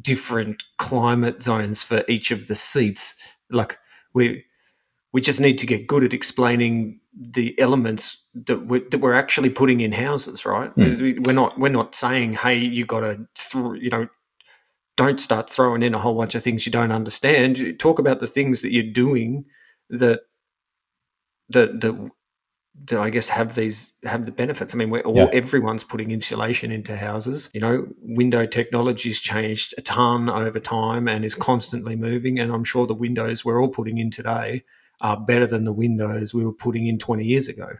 different 0.00 0.62
climate 0.78 1.42
zones 1.42 1.82
for 1.82 2.04
each 2.08 2.30
of 2.30 2.46
the 2.46 2.54
seats. 2.54 3.16
Like 3.50 3.78
we 4.12 4.44
we 5.12 5.20
just 5.20 5.40
need 5.40 5.58
to 5.58 5.66
get 5.66 5.86
good 5.86 6.04
at 6.04 6.14
explaining 6.14 7.00
the 7.16 7.58
elements 7.58 8.23
that 8.34 8.66
we're, 8.66 8.88
that 8.90 8.98
we're 8.98 9.14
actually 9.14 9.50
putting 9.50 9.80
in 9.80 9.92
houses, 9.92 10.44
right? 10.44 10.74
Mm. 10.76 11.26
We're 11.26 11.32
not 11.32 11.58
we're 11.58 11.68
not 11.68 11.94
saying, 11.94 12.34
hey, 12.34 12.58
you 12.58 12.84
got 12.84 13.00
to, 13.00 13.26
th- 13.34 13.82
you 13.82 13.90
know, 13.90 14.08
don't 14.96 15.20
start 15.20 15.50
throwing 15.50 15.82
in 15.82 15.94
a 15.94 15.98
whole 15.98 16.16
bunch 16.16 16.34
of 16.34 16.42
things 16.42 16.66
you 16.66 16.72
don't 16.72 16.92
understand. 16.92 17.78
Talk 17.78 17.98
about 17.98 18.20
the 18.20 18.26
things 18.26 18.62
that 18.62 18.72
you're 18.72 18.92
doing 18.92 19.44
that 19.90 20.20
that 21.50 21.80
that 21.80 22.10
that 22.86 22.98
I 22.98 23.10
guess 23.10 23.28
have 23.28 23.54
these 23.54 23.92
have 24.04 24.24
the 24.24 24.32
benefits. 24.32 24.74
I 24.74 24.78
mean, 24.78 24.90
we're 24.90 25.00
all 25.00 25.14
yeah. 25.14 25.28
everyone's 25.32 25.84
putting 25.84 26.10
insulation 26.10 26.72
into 26.72 26.96
houses. 26.96 27.50
You 27.54 27.60
know, 27.60 27.86
window 28.02 28.46
technology's 28.46 29.20
changed 29.20 29.74
a 29.78 29.82
ton 29.82 30.28
over 30.28 30.58
time 30.58 31.08
and 31.08 31.24
is 31.24 31.36
constantly 31.36 31.94
moving. 31.94 32.40
And 32.40 32.52
I'm 32.52 32.64
sure 32.64 32.86
the 32.86 32.94
windows 32.94 33.44
we're 33.44 33.60
all 33.60 33.68
putting 33.68 33.98
in 33.98 34.10
today 34.10 34.64
are 35.00 35.20
better 35.20 35.46
than 35.46 35.64
the 35.64 35.72
windows 35.72 36.34
we 36.34 36.44
were 36.44 36.52
putting 36.52 36.86
in 36.86 36.98
20 36.98 37.24
years 37.24 37.48
ago. 37.48 37.74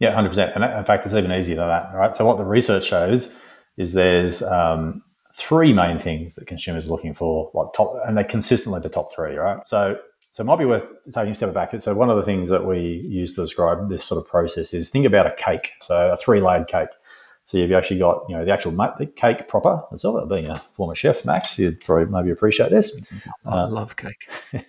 Yeah, 0.00 0.14
100%. 0.14 0.54
And 0.54 0.64
in 0.64 0.84
fact, 0.84 1.06
it's 1.06 1.14
even 1.14 1.32
easier 1.32 1.56
than 1.56 1.68
that, 1.68 1.92
right? 1.94 2.14
So, 2.14 2.24
what 2.24 2.38
the 2.38 2.44
research 2.44 2.84
shows 2.84 3.36
is 3.76 3.92
there's 3.92 4.42
um, 4.42 5.02
three 5.34 5.72
main 5.72 5.98
things 5.98 6.36
that 6.36 6.46
consumers 6.46 6.86
are 6.86 6.90
looking 6.90 7.14
for, 7.14 7.50
like 7.54 7.72
top, 7.74 7.96
and 8.06 8.16
they're 8.16 8.24
consistently 8.24 8.80
the 8.80 8.88
top 8.88 9.12
three, 9.14 9.34
right? 9.36 9.66
So, 9.66 9.98
so 10.32 10.42
it 10.42 10.46
might 10.46 10.58
be 10.58 10.64
worth 10.64 10.90
taking 11.12 11.32
a 11.32 11.34
step 11.34 11.52
back. 11.52 11.80
So, 11.80 11.94
one 11.94 12.10
of 12.10 12.16
the 12.16 12.22
things 12.22 12.48
that 12.48 12.64
we 12.64 13.00
use 13.08 13.34
to 13.34 13.40
describe 13.40 13.88
this 13.88 14.04
sort 14.04 14.24
of 14.24 14.30
process 14.30 14.72
is 14.72 14.88
think 14.88 15.04
about 15.04 15.26
a 15.26 15.32
cake, 15.32 15.72
so 15.80 16.12
a 16.12 16.16
three 16.16 16.40
layered 16.40 16.68
cake. 16.68 16.90
So 17.46 17.56
you've 17.56 17.72
actually 17.72 17.98
got, 17.98 18.24
you 18.28 18.36
know, 18.36 18.44
the 18.44 18.52
actual 18.52 18.72
the 18.72 19.06
cake 19.06 19.48
proper 19.48 19.82
itself. 19.90 20.28
Being 20.28 20.50
a 20.50 20.58
former 20.74 20.94
chef, 20.94 21.24
Max, 21.24 21.58
you'd 21.58 21.80
probably 21.80 22.04
maybe 22.12 22.30
appreciate 22.30 22.70
this. 22.70 23.10
I 23.46 23.62
uh, 23.62 23.68
love 23.70 23.96
cake. 23.96 24.28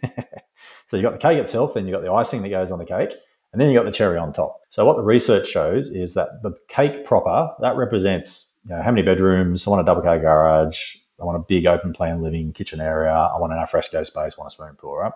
So 0.89 0.98
you've 0.98 1.04
got 1.04 1.12
the 1.12 1.20
cake 1.20 1.38
itself, 1.38 1.76
then 1.76 1.86
you've 1.86 1.94
got 1.94 2.02
the 2.02 2.12
icing 2.12 2.42
that 2.42 2.50
goes 2.50 2.72
on 2.72 2.80
the 2.80 2.86
cake, 2.86 3.13
and 3.52 3.60
then 3.60 3.70
you've 3.70 3.80
got 3.80 3.86
the 3.86 3.92
cherry 3.92 4.18
on 4.18 4.34
top. 4.34 4.62
So 4.70 4.86
what 4.86 4.96
the 4.96 5.04
research 5.04 5.48
shows 5.48 5.90
is 5.90 6.14
that 6.14 6.44
the 6.44 6.52
cake 6.68 7.06
proper, 7.06 7.52
that 7.62 7.76
represents 7.76 8.58
you 8.66 8.76
know, 8.76 8.82
how 8.82 8.92
many 8.92 9.02
bedrooms, 9.02 9.66
I 9.66 9.72
want 9.72 9.82
a 9.82 9.86
double 9.86 10.02
car 10.02 10.20
garage, 10.20 10.96
I 11.20 11.26
want 11.26 11.38
a 11.38 11.46
big 11.48 11.66
open 11.66 11.94
plan 11.94 12.22
living 12.22 12.54
kitchen 12.54 12.80
area, 12.80 13.12
I 13.12 13.38
want 13.40 13.54
an 13.54 13.60
alfresco 13.60 14.04
space, 14.04 14.36
I 14.38 14.42
want 14.42 14.54
a 14.54 14.56
swimming 14.56 14.76
pool, 14.76 14.96
right? 14.96 15.14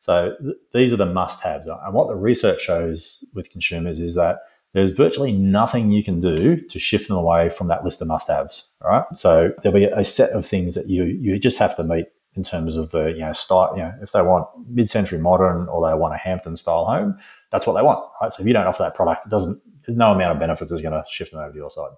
So 0.00 0.34
th- 0.40 0.56
these 0.74 0.92
are 0.92 0.96
the 0.96 1.06
must-haves. 1.06 1.66
And 1.66 1.94
what 1.94 2.08
the 2.08 2.14
research 2.14 2.62
shows 2.62 3.28
with 3.34 3.50
consumers 3.50 4.00
is 4.00 4.14
that 4.14 4.38
there's 4.74 4.90
virtually 4.90 5.32
nothing 5.32 5.90
you 5.90 6.04
can 6.04 6.20
do 6.20 6.56
to 6.56 6.78
shift 6.78 7.08
them 7.08 7.16
away 7.16 7.48
from 7.48 7.68
that 7.68 7.84
list 7.84 8.02
of 8.02 8.08
must-haves, 8.08 8.74
right? 8.82 9.04
So 9.14 9.52
there'll 9.62 9.78
be 9.78 9.84
a 9.84 10.04
set 10.04 10.30
of 10.30 10.46
things 10.46 10.74
that 10.74 10.88
you 10.88 11.04
you 11.04 11.38
just 11.38 11.58
have 11.58 11.74
to 11.76 11.84
meet 11.84 12.06
in 12.34 12.44
terms 12.44 12.76
of 12.76 12.90
the 12.90 13.06
you 13.06 13.20
know 13.20 13.32
style. 13.32 13.72
You 13.74 13.84
know, 13.84 13.94
if 14.02 14.12
they 14.12 14.22
want 14.22 14.46
mid-century 14.68 15.18
modern 15.18 15.68
or 15.68 15.88
they 15.88 15.94
want 15.96 16.14
a 16.14 16.18
Hampton 16.18 16.56
style 16.56 16.84
home, 16.84 17.18
that's 17.50 17.66
what 17.66 17.74
they 17.74 17.82
want, 17.82 18.04
right? 18.20 18.32
So 18.32 18.42
if 18.42 18.46
you 18.46 18.52
don't 18.52 18.66
offer 18.66 18.82
that 18.82 18.94
product, 18.94 19.26
it 19.26 19.30
doesn't. 19.30 19.60
There's 19.86 19.96
no 19.96 20.12
amount 20.12 20.32
of 20.32 20.38
benefits 20.38 20.70
is 20.70 20.82
going 20.82 20.92
to 20.92 21.04
shift 21.08 21.32
them 21.32 21.40
over 21.40 21.50
to 21.50 21.56
your 21.56 21.70
side. 21.70 21.92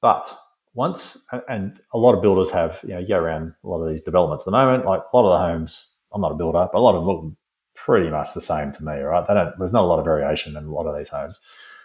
But 0.00 0.34
once, 0.74 1.26
and 1.48 1.78
a 1.92 1.98
lot 1.98 2.14
of 2.14 2.22
builders 2.22 2.50
have, 2.50 2.80
you 2.82 2.94
know, 2.94 2.98
you 2.98 3.08
go 3.08 3.18
around 3.18 3.52
a 3.62 3.68
lot 3.68 3.82
of 3.82 3.90
these 3.90 4.02
developments 4.02 4.42
at 4.42 4.46
the 4.46 4.56
moment. 4.56 4.86
Like 4.86 5.02
a 5.12 5.16
lot 5.16 5.30
of 5.30 5.38
the 5.38 5.46
homes, 5.46 5.94
I'm 6.12 6.22
not 6.22 6.32
a 6.32 6.36
builder, 6.36 6.68
but 6.72 6.78
a 6.78 6.80
lot 6.80 6.94
of 6.94 7.02
them 7.02 7.08
look 7.08 7.34
pretty 7.74 8.08
much 8.08 8.32
the 8.32 8.40
same 8.40 8.72
to 8.72 8.84
me, 8.84 8.94
right? 9.00 9.26
They 9.26 9.34
don't. 9.34 9.52
There's 9.58 9.72
not 9.72 9.82
a 9.82 9.86
lot 9.86 9.98
of 9.98 10.06
variation 10.06 10.56
in 10.56 10.64
a 10.64 10.72
lot 10.72 10.86
of 10.86 10.96
these 10.96 11.10
homes. 11.10 11.38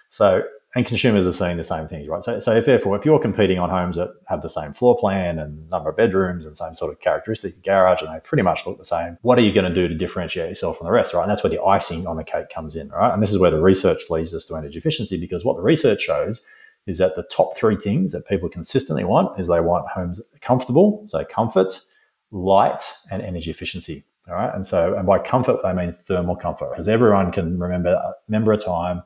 So 0.09 0.43
and 0.77 0.85
consumers 0.85 1.25
are 1.25 1.33
seeing 1.33 1.57
the 1.57 1.63
same 1.63 1.87
things, 1.87 2.07
right? 2.07 2.23
So, 2.23 2.39
so 2.39 2.55
if 2.55 2.67
therefore, 2.67 2.95
if 2.95 3.03
you're 3.03 3.17
competing 3.17 3.57
on 3.57 3.71
homes 3.71 3.95
that 3.95 4.09
have 4.27 4.43
the 4.43 4.49
same 4.49 4.73
floor 4.73 4.95
plan 4.95 5.39
and 5.39 5.67
number 5.71 5.89
of 5.89 5.97
bedrooms 5.97 6.45
and 6.45 6.55
same 6.55 6.75
sort 6.75 6.93
of 6.93 6.99
characteristic 6.99 7.63
garage, 7.63 8.03
and 8.03 8.13
they 8.13 8.19
pretty 8.19 8.43
much 8.43 8.67
look 8.67 8.77
the 8.77 8.85
same, 8.85 9.17
what 9.23 9.39
are 9.39 9.41
you 9.41 9.51
going 9.51 9.67
to 9.67 9.73
do 9.73 9.87
to 9.87 9.95
differentiate 9.95 10.49
yourself 10.49 10.77
from 10.77 10.85
the 10.85 10.91
rest, 10.91 11.15
right? 11.15 11.23
And 11.23 11.31
that's 11.31 11.43
where 11.43 11.49
the 11.49 11.63
icing 11.63 12.05
on 12.05 12.15
the 12.15 12.23
cake 12.23 12.49
comes 12.49 12.75
in, 12.75 12.89
right? 12.89 13.11
And 13.11 13.23
this 13.23 13.33
is 13.33 13.39
where 13.39 13.49
the 13.49 13.59
research 13.59 14.03
leads 14.11 14.35
us 14.35 14.45
to 14.45 14.55
energy 14.55 14.77
efficiency 14.77 15.19
because 15.19 15.43
what 15.43 15.55
the 15.55 15.63
research 15.63 16.03
shows 16.03 16.45
is 16.85 16.99
that 16.99 17.15
the 17.15 17.23
top 17.23 17.57
three 17.57 17.75
things 17.75 18.11
that 18.11 18.27
people 18.27 18.47
consistently 18.47 19.03
want 19.03 19.39
is 19.39 19.47
they 19.47 19.59
want 19.59 19.89
homes 19.89 20.21
comfortable, 20.41 21.05
so 21.07 21.25
comfort, 21.25 21.81
light, 22.29 22.83
and 23.09 23.23
energy 23.23 23.49
efficiency. 23.49 24.03
All 24.29 24.35
right. 24.35 24.53
And 24.53 24.67
so, 24.67 24.93
and 24.93 25.07
by 25.07 25.17
comfort, 25.17 25.57
they 25.63 25.73
mean 25.73 25.91
thermal 25.91 26.35
comfort 26.35 26.69
because 26.69 26.87
everyone 26.87 27.31
can 27.31 27.57
remember, 27.57 27.99
remember 28.27 28.53
a 28.53 28.57
time 28.57 29.01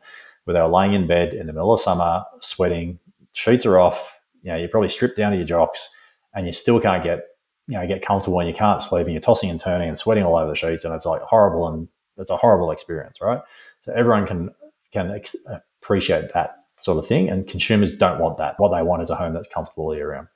where 0.51 0.61
they 0.61 0.67
were 0.69 0.77
laying 0.77 0.93
in 0.93 1.07
bed 1.07 1.33
in 1.33 1.47
the 1.47 1.53
middle 1.53 1.73
of 1.73 1.79
summer, 1.79 2.23
sweating, 2.41 2.99
sheets 3.33 3.65
are 3.65 3.79
off, 3.79 4.17
you 4.41 4.51
know, 4.51 4.57
you're 4.57 4.69
probably 4.69 4.89
stripped 4.89 5.17
down 5.17 5.31
to 5.31 5.37
your 5.37 5.45
jocks 5.45 5.89
and 6.33 6.45
you 6.45 6.51
still 6.51 6.79
can't 6.79 7.03
get, 7.03 7.25
you 7.67 7.77
know, 7.77 7.87
get 7.87 8.05
comfortable 8.05 8.39
and 8.39 8.49
you 8.49 8.55
can't 8.55 8.81
sleep 8.81 9.05
and 9.05 9.13
you're 9.13 9.21
tossing 9.21 9.49
and 9.49 9.59
turning 9.59 9.87
and 9.87 9.97
sweating 9.97 10.23
all 10.23 10.35
over 10.35 10.49
the 10.49 10.55
sheets 10.55 10.83
and 10.83 10.93
it's 10.93 11.05
like 11.05 11.21
horrible 11.21 11.67
and 11.67 11.87
it's 12.17 12.29
a 12.29 12.37
horrible 12.37 12.71
experience, 12.71 13.19
right? 13.21 13.39
So 13.81 13.93
everyone 13.93 14.27
can 14.27 14.49
can 14.91 15.11
ex- 15.11 15.35
appreciate 15.81 16.33
that 16.33 16.55
sort 16.77 16.97
of 16.97 17.07
thing 17.07 17.29
and 17.29 17.47
consumers 17.47 17.95
don't 17.95 18.19
want 18.19 18.37
that. 18.37 18.55
What 18.57 18.75
they 18.75 18.83
want 18.83 19.01
is 19.01 19.09
a 19.09 19.15
home 19.15 19.33
that's 19.33 19.49
comfortable 19.49 19.95
year 19.95 20.11
round. 20.11 20.27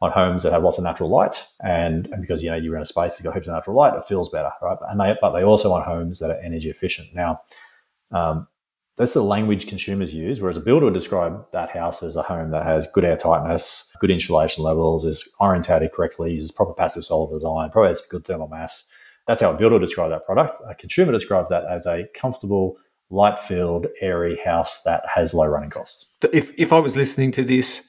On 0.00 0.10
homes 0.10 0.42
that 0.42 0.52
have 0.52 0.62
lots 0.62 0.76
of 0.76 0.84
natural 0.84 1.08
light, 1.08 1.46
and, 1.62 2.06
and 2.08 2.20
because 2.20 2.42
you 2.42 2.50
know 2.50 2.56
you're 2.56 2.76
in 2.76 2.82
a 2.82 2.86
space 2.86 3.12
that's 3.12 3.22
got 3.22 3.32
heaps 3.32 3.46
of 3.46 3.54
natural 3.54 3.76
light, 3.76 3.94
it 3.94 4.04
feels 4.04 4.28
better, 4.28 4.50
right? 4.60 4.76
And 4.90 5.00
they 5.00 5.16
but 5.18 5.32
they 5.32 5.44
also 5.44 5.70
want 5.70 5.86
homes 5.86 6.18
that 6.18 6.30
are 6.30 6.40
energy 6.42 6.68
efficient. 6.68 7.14
Now, 7.14 7.40
um, 8.10 8.46
that's 8.96 9.14
the 9.14 9.22
language 9.22 9.66
consumers 9.66 10.14
use. 10.14 10.40
Whereas 10.40 10.56
a 10.56 10.60
builder 10.60 10.86
would 10.86 10.94
describe 10.94 11.44
that 11.52 11.70
house 11.70 12.02
as 12.02 12.16
a 12.16 12.22
home 12.22 12.50
that 12.52 12.64
has 12.64 12.86
good 12.94 13.04
air 13.04 13.16
tightness, 13.16 13.90
good 14.00 14.10
insulation 14.10 14.62
levels, 14.62 15.04
is 15.04 15.28
orientated 15.40 15.92
correctly, 15.92 16.30
uses 16.30 16.52
proper 16.52 16.74
passive 16.74 17.04
solar 17.04 17.34
design, 17.34 17.70
probably 17.70 17.88
has 17.88 18.02
good 18.02 18.24
thermal 18.24 18.48
mass. 18.48 18.88
That's 19.26 19.40
how 19.40 19.52
a 19.52 19.56
builder 19.56 19.76
would 19.76 19.84
describe 19.84 20.10
that 20.10 20.26
product. 20.26 20.60
A 20.68 20.74
consumer 20.74 21.10
describes 21.10 21.48
that 21.48 21.64
as 21.64 21.86
a 21.86 22.06
comfortable, 22.14 22.76
light 23.10 23.40
filled, 23.40 23.86
airy 24.00 24.36
house 24.36 24.82
that 24.82 25.02
has 25.12 25.34
low 25.34 25.46
running 25.46 25.70
costs. 25.70 26.16
If 26.32 26.50
if 26.58 26.72
I 26.72 26.78
was 26.78 26.96
listening 26.96 27.32
to 27.32 27.42
this, 27.42 27.86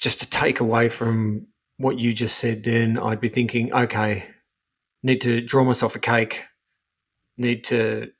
just 0.00 0.20
to 0.20 0.30
take 0.30 0.60
away 0.60 0.88
from 0.88 1.46
what 1.76 2.00
you 2.00 2.12
just 2.12 2.38
said, 2.38 2.64
then 2.64 2.98
I'd 2.98 3.20
be 3.20 3.28
thinking, 3.28 3.72
okay, 3.72 4.24
need 5.02 5.20
to 5.22 5.40
draw 5.40 5.62
myself 5.62 5.94
a 5.94 6.00
cake, 6.00 6.44
need 7.36 7.64
to 7.64 8.10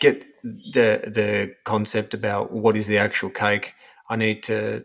get 0.00 0.24
the 0.42 1.02
the 1.06 1.54
concept 1.64 2.14
about 2.14 2.52
what 2.52 2.76
is 2.76 2.86
the 2.86 2.98
actual 2.98 3.30
cake. 3.30 3.74
I 4.10 4.16
need 4.16 4.42
to 4.44 4.84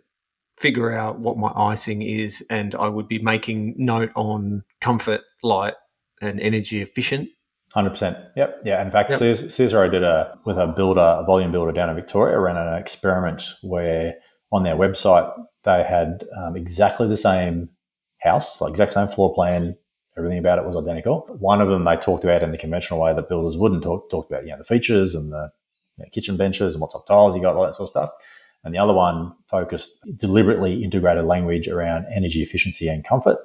figure 0.58 0.91
out 0.91 1.19
what 1.19 1.38
my 1.38 1.51
icing 1.56 2.01
is, 2.01 2.45
and 2.49 2.75
I 2.75 2.88
would 2.88 3.08
be 3.08 3.19
making 3.19 3.75
note 3.77 4.12
on 4.15 4.63
comfort, 4.82 5.21
light, 5.41 5.73
and 6.21 6.39
energy 6.39 6.82
efficient. 6.82 7.29
Hundred 7.73 7.91
percent. 7.91 8.17
Yep. 8.36 8.62
Yeah. 8.65 8.86
In 8.86 8.91
fact, 8.91 9.10
yep. 9.10 9.19
Caesar 9.19 9.89
did 9.89 10.03
a 10.03 10.38
with 10.45 10.58
a 10.58 10.67
builder, 10.67 11.01
a 11.21 11.23
volume 11.25 11.51
builder 11.51 11.71
down 11.71 11.89
in 11.89 11.95
Victoria, 11.95 12.39
ran 12.39 12.56
an 12.56 12.79
experiment 12.79 13.43
where 13.63 14.15
on 14.51 14.63
their 14.63 14.75
website 14.75 15.32
they 15.63 15.84
had 15.84 16.25
um, 16.38 16.56
exactly 16.56 17.08
the 17.08 17.17
same 17.17 17.69
house, 18.21 18.62
like 18.62 18.69
exact 18.69 18.93
same 18.93 19.08
floor 19.08 19.34
plan, 19.34 19.75
Everything 20.17 20.38
about 20.38 20.60
it 20.60 20.65
was 20.65 20.76
identical. 20.76 21.26
One 21.39 21.62
of 21.62 21.69
them 21.69 21.84
they 21.84 21.95
talked 21.95 22.23
about 22.23 22.43
in 22.43 22.52
the 22.52 22.58
conventional 22.58 22.99
way 22.99 23.13
that 23.13 23.30
builders 23.30 23.58
wouldn't 23.58 23.84
talk, 23.84 24.10
talked 24.10 24.32
about, 24.32 24.43
you 24.43 24.52
know, 24.52 24.60
the 24.60 24.63
features 24.63 25.15
and 25.15 25.32
the 25.32 25.52
you 25.97 26.06
know, 26.06 26.10
kitchen 26.12 26.38
benches 26.38 26.73
and 26.76 26.82
what 26.82 26.91
type 26.91 27.02
of 27.02 27.08
tiles 27.08 27.36
you 27.36 27.41
got, 27.41 27.56
all 27.56 27.65
that 27.65 27.76
sort 27.76 27.88
of 27.88 27.91
stuff. 27.91 28.10
And 28.63 28.73
the 28.73 28.80
other 28.80 28.93
one 28.93 29.34
focused 29.47 29.99
deliberately 30.15 30.84
integrated 30.84 31.26
language 31.26 31.67
around 31.67 32.06
energy 32.13 32.41
efficiency 32.41 32.88
and 32.88 33.04
comfort. 33.04 33.38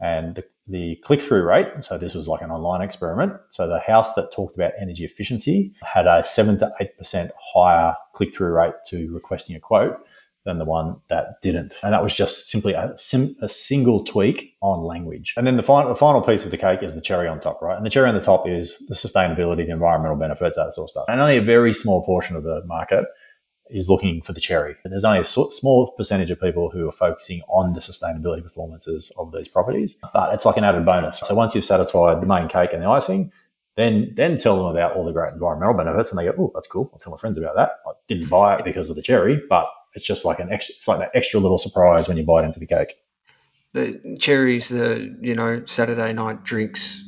And 0.00 0.36
the, 0.36 0.44
the 0.68 0.96
click 0.96 1.22
through 1.22 1.42
rate, 1.42 1.66
so 1.80 1.98
this 1.98 2.14
was 2.14 2.28
like 2.28 2.42
an 2.42 2.50
online 2.50 2.82
experiment. 2.82 3.34
So 3.50 3.66
the 3.66 3.80
house 3.80 4.14
that 4.14 4.32
talked 4.32 4.54
about 4.54 4.72
energy 4.80 5.04
efficiency 5.04 5.74
had 5.82 6.06
a 6.06 6.22
7 6.24 6.58
to 6.58 6.72
8% 6.80 7.30
higher 7.54 7.94
click 8.14 8.34
through 8.34 8.52
rate 8.52 8.74
to 8.88 9.12
requesting 9.12 9.56
a 9.56 9.60
quote 9.60 9.98
than 10.46 10.58
the 10.58 10.64
one 10.64 10.96
that 11.08 11.42
didn't. 11.42 11.74
And 11.82 11.92
that 11.92 12.02
was 12.02 12.14
just 12.14 12.48
simply 12.48 12.72
a, 12.72 12.94
sim, 12.96 13.36
a 13.42 13.48
single 13.48 14.04
tweak 14.04 14.56
on 14.62 14.84
language. 14.84 15.34
And 15.36 15.46
then 15.46 15.58
the 15.58 15.62
final, 15.62 15.90
the 15.90 15.96
final 15.96 16.22
piece 16.22 16.46
of 16.46 16.50
the 16.50 16.56
cake 16.56 16.82
is 16.82 16.94
the 16.94 17.02
cherry 17.02 17.28
on 17.28 17.40
top, 17.40 17.60
right? 17.60 17.76
And 17.76 17.84
the 17.84 17.90
cherry 17.90 18.08
on 18.08 18.14
the 18.14 18.22
top 18.22 18.48
is 18.48 18.86
the 18.88 18.94
sustainability, 18.94 19.66
the 19.66 19.72
environmental 19.72 20.16
benefits, 20.16 20.56
that 20.56 20.72
sort 20.72 20.86
of 20.86 20.90
stuff. 20.90 21.04
And 21.08 21.20
only 21.20 21.36
a 21.36 21.42
very 21.42 21.74
small 21.74 22.04
portion 22.06 22.36
of 22.36 22.44
the 22.44 22.64
market 22.64 23.04
is 23.68 23.88
looking 23.88 24.22
for 24.22 24.32
the 24.32 24.40
cherry. 24.40 24.76
And 24.84 24.92
there's 24.92 25.04
only 25.04 25.18
a 25.18 25.24
small 25.24 25.92
percentage 25.96 26.30
of 26.30 26.40
people 26.40 26.70
who 26.70 26.88
are 26.88 26.92
focusing 26.92 27.42
on 27.48 27.72
the 27.72 27.80
sustainability 27.80 28.42
performances 28.42 29.12
of 29.18 29.32
these 29.32 29.48
properties, 29.48 29.98
but 30.14 30.32
it's 30.32 30.46
like 30.46 30.56
an 30.56 30.64
added 30.64 30.86
bonus. 30.86 31.18
So 31.18 31.34
once 31.34 31.54
you've 31.54 31.64
satisfied 31.64 32.22
the 32.22 32.26
main 32.26 32.46
cake 32.48 32.72
and 32.72 32.82
the 32.82 32.88
icing, 32.88 33.32
then 33.76 34.12
then 34.14 34.38
tell 34.38 34.56
them 34.56 34.66
about 34.66 34.96
all 34.96 35.04
the 35.04 35.12
great 35.12 35.32
environmental 35.32 35.74
benefits, 35.74 36.10
and 36.10 36.18
they 36.18 36.24
go, 36.24 36.34
"Oh, 36.38 36.50
that's 36.54 36.66
cool." 36.66 36.90
I'll 36.92 36.98
tell 36.98 37.12
my 37.12 37.18
friends 37.18 37.36
about 37.36 37.56
that. 37.56 37.72
I 37.86 37.90
didn't 38.08 38.30
buy 38.30 38.56
it 38.56 38.64
because 38.64 38.88
of 38.88 38.96
the 38.96 39.02
cherry, 39.02 39.42
but 39.50 39.68
it's 39.96 40.06
just 40.06 40.24
like 40.24 40.38
an 40.38 40.52
extra, 40.52 40.74
it's 40.76 40.86
like 40.86 41.00
that 41.00 41.10
extra 41.14 41.40
little 41.40 41.58
surprise 41.58 42.06
when 42.06 42.16
you 42.16 42.22
bite 42.22 42.44
into 42.44 42.60
the 42.60 42.66
cake. 42.66 42.94
The 43.72 44.16
cherries, 44.20 44.68
the 44.68 45.16
you 45.20 45.34
know 45.34 45.64
Saturday 45.64 46.12
night 46.12 46.44
drinks 46.44 47.02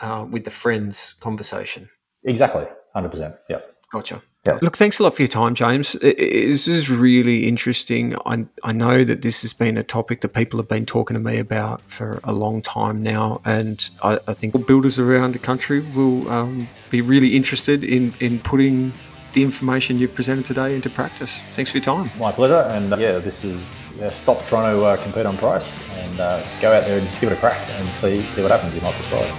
uh, 0.00 0.26
with 0.30 0.44
the 0.44 0.50
friends 0.50 1.14
conversation. 1.20 1.88
Exactly, 2.24 2.66
hundred 2.94 3.10
percent. 3.10 3.34
Yeah, 3.48 3.60
gotcha. 3.90 4.22
Yeah. 4.46 4.58
Look, 4.62 4.76
thanks 4.76 5.00
a 5.00 5.02
lot 5.02 5.16
for 5.16 5.22
your 5.22 5.28
time, 5.28 5.56
James. 5.56 5.94
this 5.94 6.68
is 6.68 6.88
really 6.88 7.48
interesting. 7.48 8.14
I, 8.26 8.46
I 8.62 8.72
know 8.72 9.02
that 9.02 9.22
this 9.22 9.42
has 9.42 9.52
been 9.52 9.76
a 9.76 9.82
topic 9.82 10.20
that 10.20 10.28
people 10.28 10.60
have 10.60 10.68
been 10.68 10.86
talking 10.86 11.14
to 11.14 11.20
me 11.20 11.38
about 11.38 11.82
for 11.90 12.20
a 12.22 12.32
long 12.32 12.62
time 12.62 13.02
now, 13.02 13.40
and 13.44 13.90
I, 14.04 14.20
I 14.28 14.34
think 14.34 14.64
builders 14.68 15.00
around 15.00 15.32
the 15.32 15.40
country 15.40 15.80
will 15.96 16.30
um, 16.30 16.68
be 16.90 17.00
really 17.00 17.34
interested 17.34 17.82
in, 17.82 18.14
in 18.20 18.38
putting 18.38 18.92
the 19.36 19.42
information 19.42 19.98
you've 19.98 20.14
presented 20.14 20.46
today 20.46 20.74
into 20.74 20.88
practice. 20.88 21.42
Thanks 21.52 21.70
for 21.70 21.76
your 21.76 21.84
time. 21.84 22.10
My 22.18 22.32
pleasure. 22.32 22.66
And 22.70 22.94
uh, 22.94 22.96
yeah, 22.96 23.18
this 23.18 23.44
is 23.44 23.86
yeah, 23.98 24.10
stop 24.10 24.42
trying 24.46 24.74
to 24.74 24.82
uh, 24.82 24.96
compete 24.96 25.26
on 25.26 25.36
price 25.36 25.78
and 25.90 26.18
uh, 26.18 26.42
go 26.62 26.72
out 26.72 26.86
there 26.86 26.96
and 26.96 27.06
just 27.06 27.20
give 27.20 27.30
it 27.30 27.36
a 27.36 27.38
crack 27.38 27.68
and 27.68 27.86
see 27.90 28.26
see 28.26 28.40
what 28.40 28.50
happens. 28.50 28.74
You 28.74 28.80
might 28.80 28.96
be 28.96 29.02
surprised. 29.02 29.34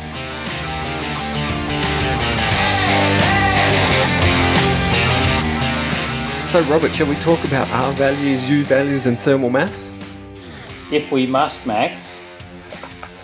So, 6.47 6.61
Robert, 6.71 6.93
shall 6.93 7.07
we 7.07 7.15
talk 7.15 7.43
about 7.43 7.67
R 7.71 7.91
values, 7.93 8.47
U 8.47 8.63
values, 8.65 9.07
and 9.07 9.17
thermal 9.17 9.49
mass? 9.49 9.91
If 10.91 11.11
we 11.11 11.25
must, 11.25 11.65
Max. 11.65 12.21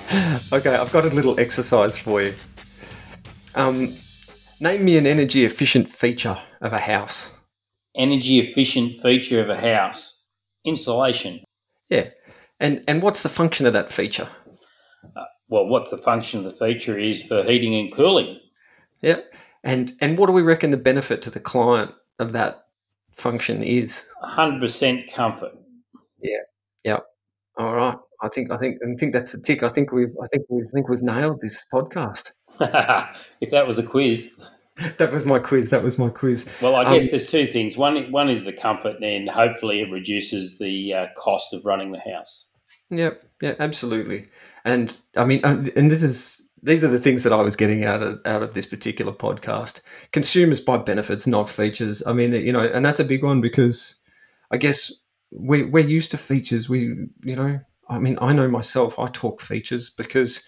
okay, 0.51 0.75
I've 0.75 0.91
got 0.91 1.05
a 1.05 1.09
little 1.09 1.39
exercise 1.39 1.99
for 1.99 2.23
you. 2.23 2.33
Um, 3.53 3.95
Name 4.63 4.85
me 4.85 4.95
an 4.95 5.05
energy 5.05 5.43
efficient 5.43 5.89
feature 5.89 6.37
of 6.61 6.71
a 6.71 6.79
house. 6.79 7.37
Energy 7.97 8.39
efficient 8.39 8.97
feature 9.01 9.41
of 9.41 9.49
a 9.49 9.59
house. 9.59 10.23
Insulation. 10.63 11.43
Yeah. 11.89 12.11
And 12.61 12.81
and 12.87 13.01
what's 13.01 13.23
the 13.23 13.29
function 13.29 13.65
of 13.65 13.73
that 13.73 13.91
feature? 13.91 14.25
Uh, 15.17 15.25
well, 15.49 15.67
what's 15.67 15.91
the 15.91 15.97
function 15.97 16.39
of 16.39 16.45
the 16.45 16.65
feature 16.65 16.97
is 16.97 17.21
for 17.21 17.43
heating 17.43 17.75
and 17.75 17.91
cooling. 17.91 18.39
Yeah. 19.01 19.19
And 19.65 19.91
and 19.99 20.17
what 20.17 20.27
do 20.27 20.31
we 20.31 20.41
reckon 20.41 20.71
the 20.71 20.77
benefit 20.77 21.21
to 21.23 21.29
the 21.29 21.41
client 21.41 21.91
of 22.19 22.31
that 22.31 22.67
function 23.11 23.63
is? 23.63 24.07
100% 24.23 25.11
comfort. 25.11 25.51
Yeah. 26.21 26.37
Yeah. 26.85 26.99
All 27.57 27.73
right. 27.73 27.97
I 28.21 28.29
think 28.29 28.49
I 28.49 28.55
think 28.55 28.77
I 28.81 28.95
think 28.97 29.11
that's 29.11 29.33
a 29.33 29.41
tick. 29.41 29.61
I 29.61 29.67
think 29.67 29.91
we've 29.91 30.15
I 30.23 30.27
think 30.27 30.45
we 30.47 30.65
think 30.73 30.87
we've 30.87 31.03
nailed 31.03 31.41
this 31.41 31.65
podcast. 31.73 32.31
if 33.41 33.51
that 33.51 33.67
was 33.67 33.77
a 33.77 33.83
quiz. 33.83 34.31
that 34.97 35.11
was 35.11 35.25
my 35.25 35.39
quiz. 35.39 35.69
That 35.69 35.83
was 35.83 35.99
my 35.99 36.09
quiz. 36.09 36.59
Well, 36.61 36.75
I 36.75 36.83
guess 36.93 37.03
um, 37.03 37.09
there's 37.11 37.27
two 37.27 37.47
things. 37.47 37.77
One, 37.77 38.11
one 38.11 38.29
is 38.29 38.43
the 38.43 38.53
comfort, 38.53 39.01
and 39.01 39.29
hopefully 39.29 39.81
it 39.81 39.91
reduces 39.91 40.57
the 40.57 40.93
uh, 40.93 41.07
cost 41.15 41.53
of 41.53 41.65
running 41.65 41.91
the 41.91 41.99
house. 41.99 42.45
Yep. 42.89 43.23
Yeah. 43.41 43.55
Absolutely. 43.59 44.25
And 44.65 44.99
I 45.17 45.25
mean, 45.25 45.41
and 45.43 45.65
this 45.65 46.03
is 46.03 46.47
these 46.61 46.83
are 46.83 46.87
the 46.87 46.99
things 46.99 47.23
that 47.23 47.33
I 47.33 47.41
was 47.41 47.55
getting 47.55 47.83
out 47.83 48.01
of 48.01 48.19
out 48.25 48.41
of 48.41 48.53
this 48.53 48.65
particular 48.65 49.11
podcast. 49.11 49.81
Consumers 50.11 50.61
buy 50.61 50.77
benefits, 50.77 51.27
not 51.27 51.49
features. 51.49 52.01
I 52.07 52.13
mean, 52.13 52.33
you 52.33 52.53
know, 52.53 52.61
and 52.61 52.85
that's 52.85 52.99
a 52.99 53.05
big 53.05 53.23
one 53.23 53.41
because 53.41 54.01
I 54.51 54.57
guess 54.57 54.91
we 55.31 55.63
we're 55.63 55.85
used 55.85 56.11
to 56.11 56.17
features. 56.17 56.69
We, 56.69 56.95
you 57.25 57.35
know, 57.35 57.59
I 57.89 57.99
mean, 57.99 58.17
I 58.21 58.31
know 58.33 58.47
myself. 58.47 58.97
I 58.97 59.07
talk 59.07 59.41
features 59.41 59.89
because 59.89 60.45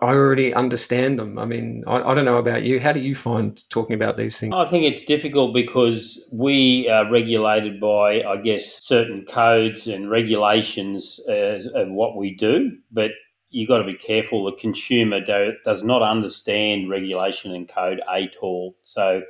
I 0.00 0.14
already 0.14 0.52
understand 0.54 1.18
them. 1.18 1.38
I 1.38 1.44
mean, 1.44 1.84
I, 1.86 2.02
I, 2.02 2.14
don't 2.14 2.24
know 2.24 2.38
about 2.38 2.62
you. 2.62 2.80
How 2.80 2.92
do 2.92 3.00
you 3.00 3.14
find 3.14 3.62
talking 3.70 3.94
about 3.94 4.16
these 4.16 4.38
things? 4.38 4.52
I 4.54 4.66
think 4.66 4.84
it's 4.84 5.04
difficult 5.04 5.54
because 5.54 6.22
we 6.32 6.88
are 6.88 7.10
regulated 7.10 7.80
by, 7.80 8.22
I 8.22 8.36
guess, 8.36 8.82
certain 8.82 9.24
codes 9.24 9.86
and 9.86 10.10
regulations 10.10 11.20
as, 11.28 11.66
of 11.66 11.88
what 11.90 12.16
we 12.16 12.34
do. 12.34 12.72
But 12.90 13.12
you've 13.50 13.68
got 13.68 13.78
to 13.78 13.84
be 13.84 13.94
careful. 13.94 14.44
The 14.44 14.52
consumer 14.52 15.20
do, 15.20 15.54
does 15.64 15.82
not 15.82 16.02
understand 16.02 16.90
regulation 16.90 17.54
and 17.54 17.68
code 17.68 18.00
at 18.12 18.36
all. 18.42 18.76
So 18.82 19.22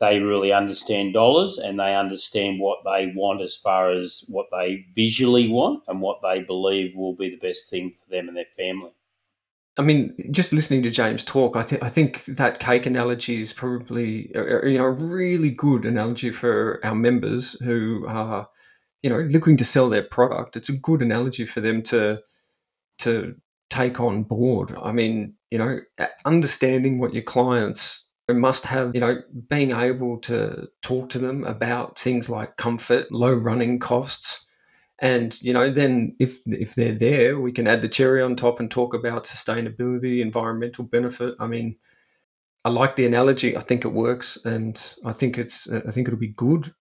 they 0.00 0.18
really 0.18 0.52
understand 0.52 1.14
dollars 1.14 1.58
and 1.58 1.78
they 1.78 1.94
understand 1.94 2.58
what 2.58 2.80
they 2.84 3.12
want 3.14 3.40
as 3.40 3.56
far 3.56 3.90
as 3.90 4.24
what 4.28 4.46
they 4.50 4.84
visually 4.94 5.48
want 5.48 5.84
and 5.86 6.00
what 6.00 6.20
they 6.22 6.42
believe 6.42 6.96
will 6.96 7.14
be 7.14 7.30
the 7.30 7.36
best 7.36 7.70
thing 7.70 7.92
for 7.92 8.10
them 8.10 8.28
and 8.28 8.36
their 8.36 8.44
family. 8.44 8.90
I 9.78 9.82
mean, 9.82 10.14
just 10.30 10.52
listening 10.52 10.82
to 10.82 10.90
James 10.90 11.24
talk, 11.24 11.56
I 11.56 11.62
think 11.62 11.82
I 11.82 11.88
think 11.88 12.24
that 12.26 12.58
cake 12.58 12.84
analogy 12.84 13.40
is 13.40 13.52
probably 13.52 14.30
a, 14.34 14.68
you 14.68 14.78
know 14.78 14.84
a 14.84 14.90
really 14.90 15.50
good 15.50 15.86
analogy 15.86 16.30
for 16.30 16.78
our 16.84 16.94
members 16.94 17.56
who 17.62 18.06
are 18.06 18.48
you 19.02 19.08
know 19.08 19.20
looking 19.20 19.56
to 19.56 19.64
sell 19.64 19.88
their 19.88 20.02
product. 20.02 20.56
It's 20.56 20.68
a 20.68 20.76
good 20.76 21.00
analogy 21.00 21.46
for 21.46 21.60
them 21.60 21.82
to 21.84 22.20
to 22.98 23.34
take 23.70 24.00
on 24.00 24.22
board. 24.24 24.76
I 24.82 24.92
mean, 24.92 25.34
you 25.50 25.58
know, 25.58 25.80
understanding 26.26 26.98
what 26.98 27.14
your 27.14 27.22
clients 27.22 28.04
must 28.28 28.66
have, 28.66 28.94
you 28.94 29.00
know, 29.00 29.20
being 29.48 29.72
able 29.72 30.18
to 30.18 30.68
talk 30.82 31.08
to 31.10 31.18
them 31.18 31.44
about 31.44 31.98
things 31.98 32.28
like 32.28 32.56
comfort, 32.56 33.10
low 33.10 33.32
running 33.32 33.78
costs. 33.78 34.46
And, 35.02 35.36
you 35.42 35.52
know, 35.52 35.68
then 35.68 36.14
if 36.20 36.38
if 36.46 36.76
they're 36.76 36.96
there, 36.96 37.40
we 37.40 37.50
can 37.50 37.66
add 37.66 37.82
the 37.82 37.88
cherry 37.88 38.22
on 38.22 38.36
top 38.36 38.60
and 38.60 38.70
talk 38.70 38.94
about 38.94 39.24
sustainability, 39.24 40.20
environmental 40.20 40.84
benefit. 40.84 41.34
I 41.40 41.48
mean, 41.48 41.76
I 42.64 42.70
like 42.70 42.94
the 42.94 43.04
analogy. 43.04 43.56
I 43.56 43.60
think 43.60 43.84
it 43.84 43.92
works, 43.92 44.38
and 44.44 44.80
I 45.04 45.10
think 45.10 45.38
it's. 45.38 45.68
Uh, 45.68 45.82
I 45.86 45.90
think 45.90 46.06
it'll 46.06 46.20
be 46.20 46.28
good 46.28 46.72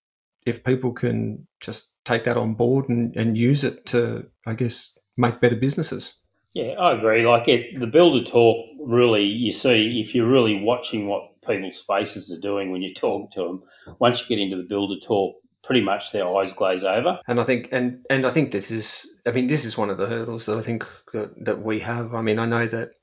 if 0.46 0.64
people 0.64 0.94
can 0.94 1.48
just 1.60 1.92
take 2.06 2.24
that 2.26 2.38
on 2.38 2.54
board 2.54 2.90
and, 2.90 3.16
and 3.16 3.36
use 3.36 3.64
it 3.64 3.88
to, 3.88 4.28
I 4.46 4.54
guess, 4.54 4.96
make 5.18 5.40
better 5.40 5.56
businesses. 5.56 6.14
Yeah, 6.54 6.74
I 6.74 6.98
agree. 6.98 7.26
Like 7.26 7.48
it, 7.48 7.80
the 7.80 7.88
builder 7.88 8.24
talk, 8.24 8.58
really, 8.80 9.24
you 9.24 9.52
see 9.52 10.00
if 10.00 10.14
you're 10.14 10.28
really 10.28 10.62
watching 10.62 11.08
what 11.08 11.42
people's 11.48 11.82
faces 11.82 12.32
are 12.32 12.42
doing 12.42 12.72
when 12.72 12.82
you 12.82 12.94
talk 12.94 13.32
to 13.32 13.44
them. 13.44 13.64
Once 14.00 14.22
you 14.22 14.36
get 14.36 14.42
into 14.42 14.58
the 14.58 14.68
builder 14.68 15.00
talk, 15.00 15.41
pretty 15.64 15.82
much 15.82 16.12
their 16.12 16.28
eyes 16.36 16.54
glaze 16.54 16.84
over. 16.84 17.20
And 17.28 17.40
I 17.40 17.44
think, 17.44 17.70
and 17.72 18.06
and 18.10 18.26
I 18.26 18.30
think 18.30 18.52
this 18.52 18.72
is, 18.72 19.20
I 19.26 19.32
mean, 19.32 19.48
this 19.48 19.66
is 19.66 19.78
one 19.78 19.90
of 19.90 19.98
the 19.98 20.08
hurdles 20.08 20.46
that 20.46 20.58
I 20.58 20.62
think 20.62 20.86
that, 21.14 21.46
that 21.46 21.62
we 21.62 21.80
have. 21.80 22.16
I 22.16 22.22
mean, 22.22 22.40
I 22.40 22.46
know 22.46 22.66
that 22.68 22.94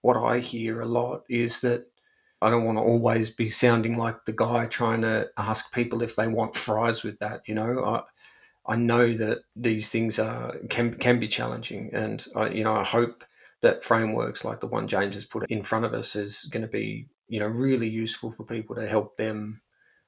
what 0.00 0.16
I 0.16 0.38
hear 0.38 0.80
a 0.80 0.86
lot 0.86 1.24
is 1.28 1.60
that 1.60 1.86
I 2.40 2.50
don't 2.50 2.64
want 2.64 2.78
to 2.78 2.82
always 2.82 3.30
be 3.30 3.48
sounding 3.48 3.96
like 3.96 4.24
the 4.24 4.32
guy 4.32 4.66
trying 4.66 5.02
to 5.02 5.28
ask 5.36 5.72
people 5.72 6.02
if 6.02 6.14
they 6.16 6.28
want 6.28 6.54
fries 6.54 7.02
with 7.02 7.18
that. 7.18 7.42
You 7.46 7.54
know, 7.54 7.84
I 7.84 8.02
I 8.72 8.76
know 8.76 9.12
that 9.14 9.38
these 9.56 9.88
things 9.88 10.18
are 10.18 10.56
can 10.68 10.94
can 10.94 11.18
be 11.18 11.28
challenging, 11.28 11.90
and 11.92 12.24
I 12.36 12.48
you 12.50 12.64
know 12.64 12.74
I 12.74 12.84
hope 12.84 13.24
that 13.60 13.82
frameworks 13.82 14.44
like 14.44 14.60
the 14.60 14.66
one 14.68 14.86
James 14.86 15.16
has 15.16 15.24
put 15.24 15.50
in 15.50 15.62
front 15.64 15.84
of 15.84 15.94
us 15.94 16.14
is 16.14 16.44
going 16.44 16.62
to 16.62 16.68
be 16.68 17.08
you 17.28 17.40
know 17.40 17.48
really 17.48 17.88
useful 17.88 18.30
for 18.30 18.44
people 18.44 18.76
to 18.76 18.86
help 18.86 19.16
them, 19.16 19.60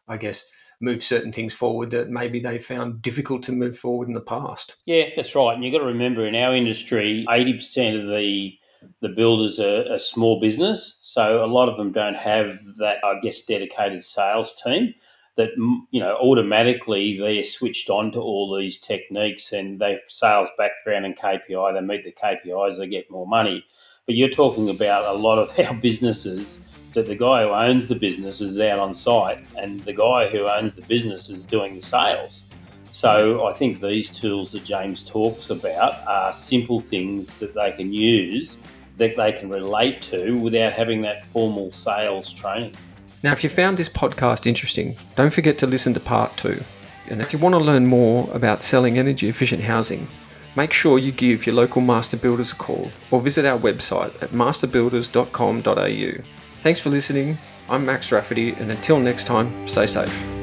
I 0.07 0.17
guess, 0.17 0.49
move 0.81 1.03
certain 1.03 1.33
things 1.33 1.55
forward 1.55 1.91
that 1.91 2.09
maybe 2.09 2.41
they 2.41 2.59
found 2.59 3.03
difficult 3.03 3.43
to 3.45 3.53
move 3.53 3.77
forward 3.77 4.09
in 4.09 4.15
the 4.15 4.21
past. 4.21 4.77
Yeah, 4.87 5.11
that's 5.15 5.35
right. 5.35 5.55
And 5.55 5.63
you've 5.63 5.73
got 5.73 5.81
to 5.81 5.85
remember 5.85 6.27
in 6.27 6.35
our 6.35 6.55
industry, 6.55 7.25
eighty 7.31 7.55
percent 7.55 7.97
of 7.97 8.09
the 8.09 8.57
the 9.03 9.11
builders 9.11 9.61
are 9.61 9.83
a 9.93 9.99
small 9.99 10.41
business, 10.41 10.99
so 11.03 11.45
a 11.45 11.47
lot 11.47 11.69
of 11.69 11.77
them 11.77 11.93
don't 11.93 12.17
have 12.17 12.59
that, 12.79 12.99
I 13.05 13.21
guess, 13.21 13.43
dedicated 13.43 14.03
sales 14.03 14.61
team 14.63 14.95
that 15.37 15.51
you 15.91 16.01
know 16.01 16.17
automatically 16.17 17.19
they're 17.19 17.43
switched 17.43 17.89
on 17.89 18.13
to 18.13 18.21
all 18.21 18.55
these 18.57 18.79
techniques 18.79 19.53
and 19.53 19.81
they 19.81 19.93
have 19.93 20.01
sales 20.07 20.49
background 20.59 21.07
and 21.07 21.17
KPI. 21.17 21.75
They 21.75 21.81
meet 21.81 22.05
the 22.05 22.13
KPIs, 22.13 22.79
they 22.79 22.87
get 22.87 23.11
more 23.11 23.27
money. 23.27 23.65
But 24.07 24.17
you're 24.17 24.29
talking 24.29 24.69
about 24.69 25.05
a 25.05 25.19
lot 25.19 25.39
of 25.39 25.57
our 25.67 25.75
businesses 25.75 26.65
that 26.95 27.07
the 27.07 27.15
guy 27.15 27.45
who 27.45 27.51
owns 27.51 27.89
the 27.89 27.95
business 27.95 28.41
is 28.41 28.59
out 28.61 28.79
on 28.79 28.95
site 28.95 29.45
and 29.59 29.81
the 29.81 29.93
guy 29.93 30.29
who 30.29 30.47
owns 30.47 30.73
the 30.75 30.83
business 30.83 31.31
is 31.31 31.47
doing 31.47 31.77
the 31.77 31.83
sales. 31.83 32.45
So 32.93 33.47
I 33.47 33.53
think 33.53 33.81
these 33.81 34.11
tools 34.11 34.53
that 34.53 34.65
James 34.65 35.05
talks 35.05 35.51
about 35.51 36.07
are 36.07 36.33
simple 36.33 36.81
things 36.81 37.39
that 37.39 37.55
they 37.55 37.73
can 37.73 37.93
use 37.93 38.57
that 39.01 39.17
they 39.17 39.33
can 39.33 39.49
relate 39.49 40.03
to 40.03 40.39
without 40.39 40.73
having 40.73 41.01
that 41.03 41.25
formal 41.25 41.73
sales 41.73 42.33
training. 42.33 42.75
Now, 43.23 43.33
if 43.33 43.43
you 43.43 43.51
found 43.51 43.77
this 43.77 43.89
podcast 43.89 44.47
interesting, 44.47 44.97
don't 45.17 45.33
forget 45.33 45.57
to 45.59 45.67
listen 45.67 45.95
to 45.95 46.01
part 46.01 46.37
two. 46.37 46.63
And 47.09 47.21
if 47.21 47.33
you 47.33 47.39
want 47.39 47.55
to 47.55 47.59
learn 47.59 47.87
more 47.87 48.29
about 48.33 48.63
selling 48.63 48.99
energy 48.99 49.29
efficient 49.29 49.63
housing, 49.63 50.07
make 50.55 50.73
sure 50.73 50.99
you 50.99 51.13
give 51.13 51.47
your 51.47 51.55
local 51.55 51.81
master 51.81 52.17
builders 52.17 52.53
a 52.53 52.57
call 52.57 52.91
or 53.11 53.21
visit 53.21 53.45
our 53.45 53.59
website 53.59 54.23
at 54.23 54.31
masterbuilders.com.au. 54.31 56.25
Thanks 56.61 56.81
for 56.81 56.91
listening. 56.91 57.39
I'm 57.71 57.87
Max 57.87 58.13
Rafferty, 58.13 58.53
and 58.53 58.71
until 58.71 58.99
next 58.99 59.25
time, 59.25 59.67
stay 59.67 59.87
safe. 59.87 60.40